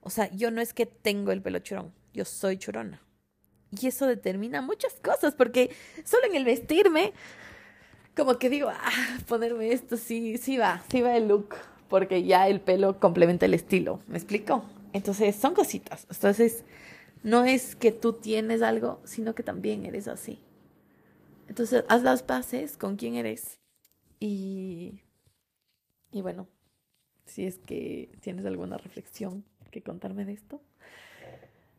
O 0.00 0.10
sea, 0.10 0.30
yo 0.32 0.50
no 0.50 0.60
es 0.60 0.74
que 0.74 0.84
tengo 0.84 1.32
el 1.32 1.40
pelo 1.40 1.58
churón, 1.60 1.94
yo 2.12 2.26
soy 2.26 2.58
churona. 2.58 3.02
Y 3.70 3.86
eso 3.86 4.06
determina 4.06 4.60
muchas 4.60 4.92
cosas, 5.02 5.34
porque 5.34 5.74
solo 6.04 6.26
en 6.26 6.36
el 6.36 6.44
vestirme, 6.44 7.14
como 8.14 8.38
que 8.38 8.50
digo, 8.50 8.68
ah, 8.68 9.18
ponerme 9.26 9.72
esto, 9.72 9.96
sí, 9.96 10.36
sí 10.36 10.58
va, 10.58 10.84
sí 10.90 11.00
va 11.00 11.16
el 11.16 11.26
look, 11.26 11.56
porque 11.88 12.22
ya 12.22 12.48
el 12.48 12.60
pelo 12.60 13.00
complementa 13.00 13.46
el 13.46 13.54
estilo, 13.54 14.00
¿me 14.06 14.18
explico? 14.18 14.62
Entonces, 14.92 15.36
son 15.36 15.54
cositas. 15.54 16.06
Entonces, 16.10 16.64
no 17.22 17.46
es 17.46 17.76
que 17.76 17.92
tú 17.92 18.12
tienes 18.12 18.60
algo, 18.60 19.00
sino 19.04 19.34
que 19.34 19.42
también 19.42 19.86
eres 19.86 20.06
así. 20.06 20.38
Entonces, 21.48 21.84
haz 21.88 22.02
las 22.02 22.22
paces 22.22 22.76
con 22.76 22.96
quién 22.96 23.14
eres 23.14 23.58
y 24.20 25.00
y 26.16 26.22
bueno, 26.22 26.46
si 27.26 27.44
es 27.44 27.58
que 27.58 28.10
tienes 28.20 28.46
alguna 28.46 28.78
reflexión 28.78 29.44
que 29.70 29.82
contarme 29.82 30.24
de 30.24 30.32
esto, 30.32 30.62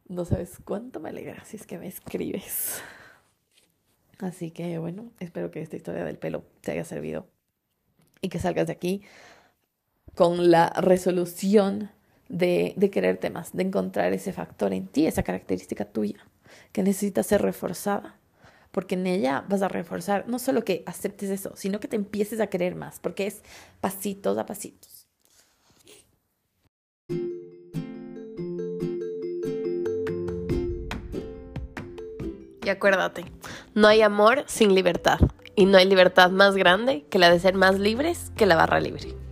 no 0.07 0.25
sabes 0.25 0.59
cuánto 0.63 0.99
me 0.99 1.09
alegra 1.09 1.43
si 1.43 1.57
es 1.57 1.65
que 1.65 1.79
me 1.79 1.87
escribes. 1.87 2.81
Así 4.19 4.51
que 4.51 4.77
bueno, 4.77 5.11
espero 5.19 5.49
que 5.49 5.61
esta 5.61 5.75
historia 5.75 6.05
del 6.05 6.19
pelo 6.19 6.43
te 6.61 6.71
haya 6.71 6.85
servido 6.85 7.27
y 8.21 8.29
que 8.29 8.37
salgas 8.37 8.67
de 8.67 8.73
aquí 8.73 9.01
con 10.13 10.51
la 10.51 10.69
resolución 10.69 11.89
de, 12.29 12.73
de 12.75 12.89
quererte 12.91 13.31
más, 13.31 13.53
de 13.53 13.63
encontrar 13.63 14.13
ese 14.13 14.33
factor 14.33 14.71
en 14.71 14.87
ti, 14.87 15.07
esa 15.07 15.23
característica 15.23 15.85
tuya 15.85 16.23
que 16.71 16.83
necesita 16.83 17.23
ser 17.23 17.41
reforzada 17.41 18.19
porque 18.77 18.93
en 18.93 19.07
ella 19.07 19.43
vas 19.49 19.63
a 19.63 19.67
reforzar 19.69 20.25
no 20.27 20.37
solo 20.37 20.63
que 20.63 20.83
aceptes 20.85 21.31
eso, 21.31 21.51
sino 21.55 21.79
que 21.79 21.87
te 21.87 21.95
empieces 21.95 22.39
a 22.39 22.45
querer 22.45 22.75
más, 22.75 22.99
porque 22.99 23.25
es 23.25 23.41
pasitos 23.81 24.37
a 24.37 24.45
pasitos. 24.45 25.07
Y 32.63 32.69
acuérdate, 32.69 33.25
no 33.73 33.87
hay 33.87 34.03
amor 34.03 34.43
sin 34.45 34.75
libertad, 34.75 35.21
y 35.55 35.65
no 35.65 35.79
hay 35.79 35.85
libertad 35.87 36.29
más 36.29 36.55
grande 36.55 37.03
que 37.09 37.17
la 37.17 37.31
de 37.31 37.39
ser 37.39 37.55
más 37.55 37.79
libres 37.79 38.31
que 38.37 38.45
la 38.45 38.57
barra 38.57 38.79
libre. 38.79 39.26